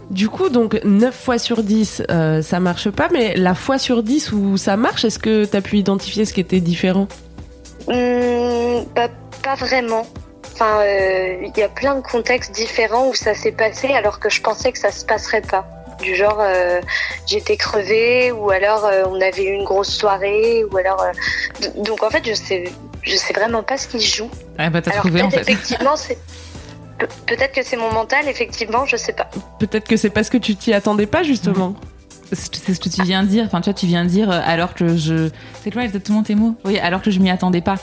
Du 0.09 0.27
coup, 0.27 0.49
donc 0.49 0.79
9 0.83 1.13
fois 1.15 1.37
sur 1.37 1.61
10, 1.61 2.03
euh, 2.09 2.41
ça 2.41 2.59
marche 2.59 2.89
pas, 2.89 3.09
mais 3.11 3.35
la 3.35 3.53
fois 3.53 3.77
sur 3.77 4.01
10 4.01 4.31
où 4.31 4.57
ça 4.57 4.75
marche, 4.75 5.05
est-ce 5.05 5.19
que 5.19 5.45
t'as 5.45 5.61
pu 5.61 5.77
identifier 5.77 6.25
ce 6.25 6.33
qui 6.33 6.39
était 6.39 6.61
différent? 6.61 7.07
Hmm, 7.87 8.83
bah, 8.95 9.07
pas 9.43 9.55
vraiment. 9.55 10.07
Enfin, 10.53 10.79
euh, 10.81 11.37
il 11.45 11.57
y 11.57 11.63
a 11.63 11.69
plein 11.69 11.95
de 11.95 12.01
contextes 12.01 12.51
différents 12.53 13.07
où 13.07 13.13
ça 13.13 13.33
s'est 13.33 13.51
passé 13.51 13.87
alors 13.93 14.19
que 14.19 14.29
je 14.29 14.41
pensais 14.41 14.71
que 14.71 14.79
ça 14.79 14.91
se 14.91 15.05
passerait 15.05 15.41
pas. 15.41 15.65
Du 16.01 16.15
genre, 16.15 16.39
euh, 16.39 16.81
j'étais 17.27 17.57
crevée 17.57 18.31
ou 18.31 18.49
alors 18.49 18.85
euh, 18.85 19.03
on 19.07 19.19
avait 19.21 19.43
eu 19.43 19.51
une 19.51 19.63
grosse 19.65 19.89
soirée 19.89 20.63
ou 20.71 20.77
alors. 20.77 21.01
euh, 21.01 21.67
donc 21.83 22.03
en 22.03 22.09
fait, 22.09 22.25
je 22.25 22.33
sais, 22.33 22.65
je 23.03 23.15
sais 23.15 23.33
vraiment 23.33 23.63
pas 23.63 23.77
ce 23.77 23.87
qui 23.87 24.01
se 24.01 24.17
joue. 24.17 24.29
Ouais, 24.57 24.69
bah, 24.69 24.81
t'as 24.81 24.91
trouvé 24.91 25.21
en 25.21 25.29
fait. 25.29 25.41
effectivement, 25.41 25.95
c'est 25.95 26.17
pe- 26.99 27.07
peut-être 27.25 27.53
que 27.53 27.63
c'est 27.63 27.77
mon 27.77 27.91
mental. 27.91 28.27
Effectivement, 28.27 28.85
je 28.85 28.95
sais 28.97 29.13
pas. 29.13 29.29
Peut-être 29.59 29.88
que 29.88 29.97
c'est 29.97 30.09
parce 30.09 30.29
que 30.29 30.38
tu 30.38 30.55
t'y 30.55 30.73
attendais 30.73 31.07
pas, 31.07 31.23
justement. 31.23 31.73
C'est 32.31 32.55
c'est 32.55 32.73
ce 32.75 32.79
que 32.79 32.89
tu 32.89 33.01
viens 33.03 33.23
de 33.23 33.27
dire. 33.29 33.45
Enfin, 33.45 33.62
tu 33.62 33.65
vois, 33.71 33.73
tu 33.73 33.88
viens 33.88 34.03
de 34.03 34.09
dire 34.09 34.29
euh, 34.29 34.39
alors 34.45 34.75
que 34.75 34.95
je. 34.97 35.29
C'est 35.63 35.71
quoi 35.71 35.83
exactement 35.83 36.21
tes 36.21 36.35
mots? 36.35 36.55
Oui, 36.65 36.77
alors 36.77 37.01
que 37.01 37.09
je 37.09 37.19
m'y 37.19 37.29
attendais 37.31 37.62
pas. 37.62 37.77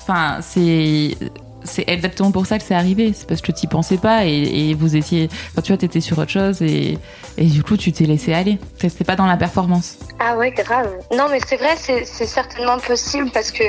Enfin, 0.00 0.38
c'est. 0.40 1.16
C'est 1.64 1.84
exactement 1.88 2.30
pour 2.30 2.46
ça 2.46 2.56
que 2.56 2.64
c'est 2.64 2.76
arrivé. 2.76 3.12
C'est 3.12 3.26
parce 3.26 3.40
que 3.40 3.50
tu 3.50 3.66
pensais 3.66 3.98
pas 3.98 4.24
et, 4.24 4.30
et 4.70 4.74
vous 4.74 4.94
étiez. 4.94 5.28
Enfin, 5.50 5.60
tu 5.60 5.72
vois, 5.72 5.76
t'étais 5.76 6.00
sur 6.00 6.16
autre 6.16 6.30
chose 6.30 6.62
et, 6.62 6.96
et 7.36 7.44
du 7.44 7.64
coup, 7.64 7.76
tu 7.76 7.90
t'es 7.90 8.04
laissé 8.04 8.32
aller. 8.32 8.58
T'étais 8.78 9.02
pas 9.02 9.16
dans 9.16 9.26
la 9.26 9.36
performance. 9.36 9.96
Ah 10.20 10.36
ouais, 10.36 10.52
grave. 10.52 10.88
Non, 11.14 11.26
mais 11.28 11.40
c'est 11.44 11.56
vrai, 11.56 11.74
c'est 11.76 12.04
certainement 12.04 12.78
possible 12.78 13.30
parce 13.34 13.50
que 13.50 13.64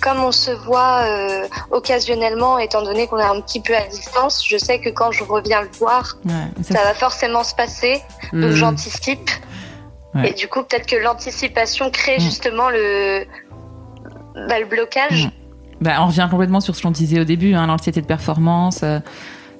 comme 0.00 0.18
on 0.24 0.32
se 0.32 0.50
voit 0.50 1.02
euh, 1.04 1.46
occasionnellement, 1.70 2.58
étant 2.58 2.82
donné 2.82 3.06
qu'on 3.06 3.18
est 3.18 3.22
un 3.22 3.40
petit 3.40 3.60
peu 3.60 3.74
à 3.76 3.86
distance, 3.86 4.44
je 4.48 4.56
sais 4.56 4.80
que 4.80 4.88
quand 4.90 5.12
je 5.12 5.24
reviens 5.24 5.62
le 5.62 5.68
voir, 5.78 6.16
Ouais, 6.24 6.32
ça, 6.62 6.74
ça 6.76 6.84
va 6.84 6.94
forcément 6.94 7.44
se 7.44 7.54
passer. 7.54 8.02
Donc 8.32 8.50
Hmm. 8.52 8.54
j'anticipe. 8.54 9.30
Ouais. 10.14 10.30
Et 10.30 10.34
du 10.34 10.48
coup, 10.48 10.62
peut-être 10.64 10.86
que 10.86 10.96
l'anticipation 10.96 11.90
crée 11.90 12.16
Mm. 12.18 12.20
justement 12.20 12.68
le, 12.70 13.24
bah, 14.48 14.58
le 14.58 14.66
blocage. 14.66 15.26
Mm. 15.26 15.30
Bah, 15.82 15.96
on 16.00 16.06
revient 16.06 16.26
complètement 16.30 16.60
sur 16.60 16.74
ce 16.74 16.82
qu'on 16.82 16.90
disait 16.90 17.20
au 17.20 17.24
début, 17.24 17.54
hein, 17.54 17.66
l'anxiété 17.66 18.00
de 18.00 18.06
performance. 18.06 18.80
euh, 18.82 18.98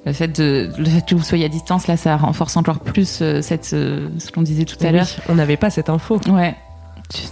le 0.05 0.13
fait, 0.13 0.27
de, 0.27 0.69
le 0.77 0.85
fait 0.85 1.05
que 1.07 1.13
vous 1.15 1.21
soyez 1.23 1.45
à 1.45 1.47
distance, 1.47 1.85
là, 1.87 1.95
ça 1.95 2.17
renforce 2.17 2.57
encore 2.57 2.79
plus 2.79 3.19
euh, 3.21 3.41
cette, 3.43 3.71
euh, 3.73 4.09
ce 4.19 4.31
qu'on 4.31 4.41
disait 4.41 4.65
tout 4.65 4.75
à 4.81 4.87
Oui, 4.87 4.93
l'heure. 4.93 5.07
on 5.29 5.35
n'avait 5.35 5.57
pas 5.57 5.69
cette 5.69 5.89
info. 5.89 6.19
Ouais. 6.27 6.55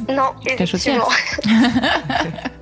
Non, 0.07 0.31
Ta 0.57 0.65
chaussure. 0.65 1.07
effectivement. 1.09 1.59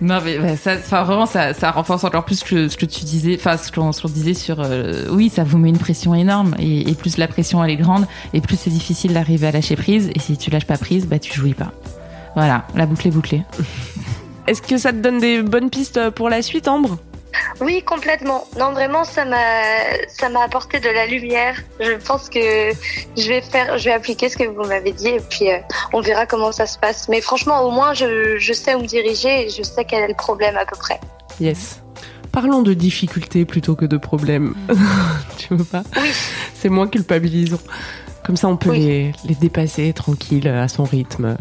Non, 0.00 0.20
mais 0.24 0.38
bah, 0.38 0.56
ça, 0.56 0.76
vraiment, 1.04 1.26
ça, 1.26 1.52
renforce 1.70 2.04
encore 2.04 2.24
plus 2.24 2.40
ce 2.40 2.76
que 2.76 2.86
tu 2.86 3.04
disais, 3.04 3.36
enfin, 3.38 3.56
ce 3.56 3.72
qu'on 3.72 3.90
disait 4.08 4.34
sur. 4.34 4.60
euh, 4.60 5.06
oui, 5.10 5.30
ça 5.30 5.44
vous 5.44 5.58
met 5.58 5.68
une 5.68 5.78
pression 5.78 6.14
énorme, 6.14 6.54
et, 6.58 6.90
et 6.90 6.94
plus 6.94 7.16
la 7.16 7.28
pression 7.28 7.62
elle 7.64 7.70
est 7.70 7.76
grande, 7.76 8.06
et 8.34 8.40
plus 8.40 8.56
c'est 8.56 8.70
difficile 8.70 9.14
d'arriver 9.14 9.46
à 9.46 9.52
lâcher 9.52 9.76
prise, 9.76 10.10
et 10.14 10.18
si 10.18 10.36
tu 10.36 10.50
lâches 10.50 10.66
pas 10.66 10.78
prise, 10.78 11.06
bah 11.06 11.18
tu 11.18 11.32
jouis 11.32 11.54
pas. 11.54 11.72
Voilà, 12.34 12.66
la 12.74 12.86
boucle 12.86 13.08
est 13.08 13.10
bouclée. 13.10 13.42
Est-ce 14.46 14.62
que 14.62 14.76
ça 14.76 14.92
te 14.92 14.98
donne 14.98 15.18
des 15.18 15.42
bonnes 15.42 15.70
pistes 15.70 16.10
pour 16.10 16.28
la 16.28 16.42
suite, 16.42 16.68
Ambre? 16.68 16.98
Oui, 17.60 17.82
complètement. 17.82 18.46
Non, 18.58 18.72
vraiment, 18.72 19.04
ça 19.04 19.24
m'a, 19.24 19.38
ça 20.08 20.28
m'a 20.28 20.42
apporté 20.42 20.78
de 20.78 20.88
la 20.88 21.06
lumière. 21.06 21.56
Je 21.80 21.92
pense 21.92 22.28
que 22.28 22.38
je 23.16 23.28
vais 23.28 23.40
faire, 23.40 23.78
je 23.78 23.84
vais 23.84 23.92
appliquer 23.92 24.28
ce 24.28 24.36
que 24.36 24.44
vous 24.44 24.64
m'avez 24.64 24.92
dit 24.92 25.08
et 25.08 25.20
puis 25.20 25.50
euh, 25.50 25.58
on 25.92 26.00
verra 26.00 26.26
comment 26.26 26.52
ça 26.52 26.66
se 26.66 26.78
passe. 26.78 27.08
Mais 27.08 27.20
franchement, 27.20 27.62
au 27.62 27.70
moins, 27.70 27.94
je, 27.94 28.36
je 28.38 28.52
sais 28.52 28.74
où 28.74 28.80
me 28.80 28.86
diriger 28.86 29.46
et 29.46 29.50
je 29.50 29.62
sais 29.62 29.84
quel 29.84 30.04
est 30.04 30.08
le 30.08 30.14
problème 30.14 30.56
à 30.56 30.66
peu 30.66 30.76
près. 30.76 31.00
Yes. 31.40 31.82
Parlons 32.32 32.60
de 32.60 32.74
difficultés 32.74 33.46
plutôt 33.46 33.76
que 33.76 33.86
de 33.86 33.96
problèmes. 33.96 34.54
tu 35.38 35.54
veux 35.54 35.64
pas 35.64 35.82
Oui. 35.96 36.10
C'est 36.54 36.68
moins 36.68 36.88
culpabilisant. 36.88 37.60
Comme 38.26 38.36
ça, 38.36 38.48
on 38.48 38.56
peut 38.56 38.70
Oui. 38.70 38.80
les, 38.80 39.12
les 39.24 39.34
dépasser 39.36 39.92
tranquille, 39.92 40.48
à 40.48 40.66
son 40.66 40.82
rythme. 40.82 41.36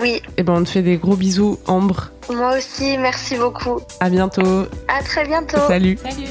Oui, 0.00 0.22
Et 0.36 0.44
ben, 0.44 0.52
on 0.54 0.62
te 0.62 0.68
fait 0.68 0.82
des 0.82 0.96
gros 0.96 1.16
bisous, 1.16 1.58
Ambre. 1.66 2.10
moi 2.32 2.56
aussi, 2.56 2.96
merci 2.98 3.36
beaucoup. 3.36 3.80
À 3.98 4.08
bientôt. 4.08 4.66
À 4.86 5.02
très 5.02 5.26
bientôt. 5.26 5.56
Salut. 5.66 5.98
Salut 6.00 6.28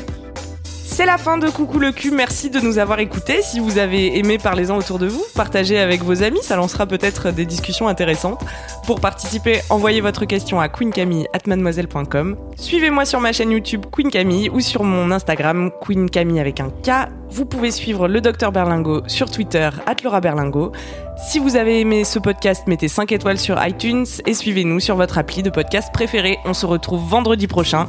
C'est 0.86 1.06
la 1.06 1.18
fin 1.18 1.38
de 1.38 1.50
Coucou 1.50 1.80
le 1.80 1.92
cul. 1.92 2.12
Merci 2.12 2.50
de 2.50 2.62
nous 2.62 2.78
avoir 2.78 3.00
écoutés. 3.00 3.42
Si 3.42 3.60
vous 3.60 3.78
avez 3.78 4.18
aimé, 4.18 4.38
parlez-en 4.38 4.78
autour 4.78 5.00
de 5.00 5.08
vous. 5.08 5.24
Partagez 5.36 5.78
avec 5.80 6.02
vos 6.02 6.24
amis. 6.24 6.40
Ça 6.44 6.56
lancera 6.56 6.86
peut-être 6.86 7.32
des 7.32 7.46
discussions 7.46 7.90
intéressantes. 7.90 8.40
Pour 8.88 9.02
participer, 9.02 9.60
envoyez 9.70 10.00
votre 10.00 10.24
question 10.24 10.62
à 10.62 10.70
queencamille@mademoiselle.com. 10.70 12.38
Suivez-moi 12.56 13.04
sur 13.04 13.20
ma 13.20 13.34
chaîne 13.34 13.52
YouTube 13.52 13.86
Queen 13.92 14.10
Camille 14.12 14.50
ou 14.50 14.62
sur 14.62 14.84
mon 14.84 15.12
Instagram 15.12 15.72
Queen 15.82 16.10
Camille 16.10 16.40
avec 16.40 16.62
un 16.62 16.70
K. 16.70 17.10
Vous 17.32 17.46
pouvez 17.46 17.72
suivre 17.72 18.08
le 18.08 18.22
docteur 18.22 18.52
Berlingo 18.52 19.04
sur 19.08 19.30
Twitter 19.30 19.70
Laura 20.04 20.20
Berlingo. 20.20 20.72
Si 21.18 21.40
vous 21.40 21.56
avez 21.56 21.82
aimé 21.82 22.04
ce 22.04 22.18
podcast, 22.18 22.64
mettez 22.68 22.88
5 22.88 23.12
étoiles 23.12 23.38
sur 23.38 23.64
iTunes 23.66 24.06
et 24.26 24.34
suivez-nous 24.34 24.80
sur 24.80 24.96
votre 24.96 25.18
appli 25.18 25.44
de 25.44 25.50
podcast 25.50 25.94
préféré. 25.94 26.40
On 26.46 26.54
se 26.54 26.66
retrouve 26.66 27.08
vendredi 27.08 27.48
prochain. 27.48 27.88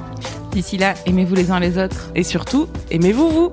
D'ici 0.53 0.76
là, 0.76 0.94
aimez-vous 1.07 1.35
les 1.35 1.50
uns 1.50 1.61
les 1.61 1.79
autres. 1.79 2.11
Et 2.14 2.24
surtout, 2.24 2.68
aimez-vous 2.90 3.29
vous 3.29 3.53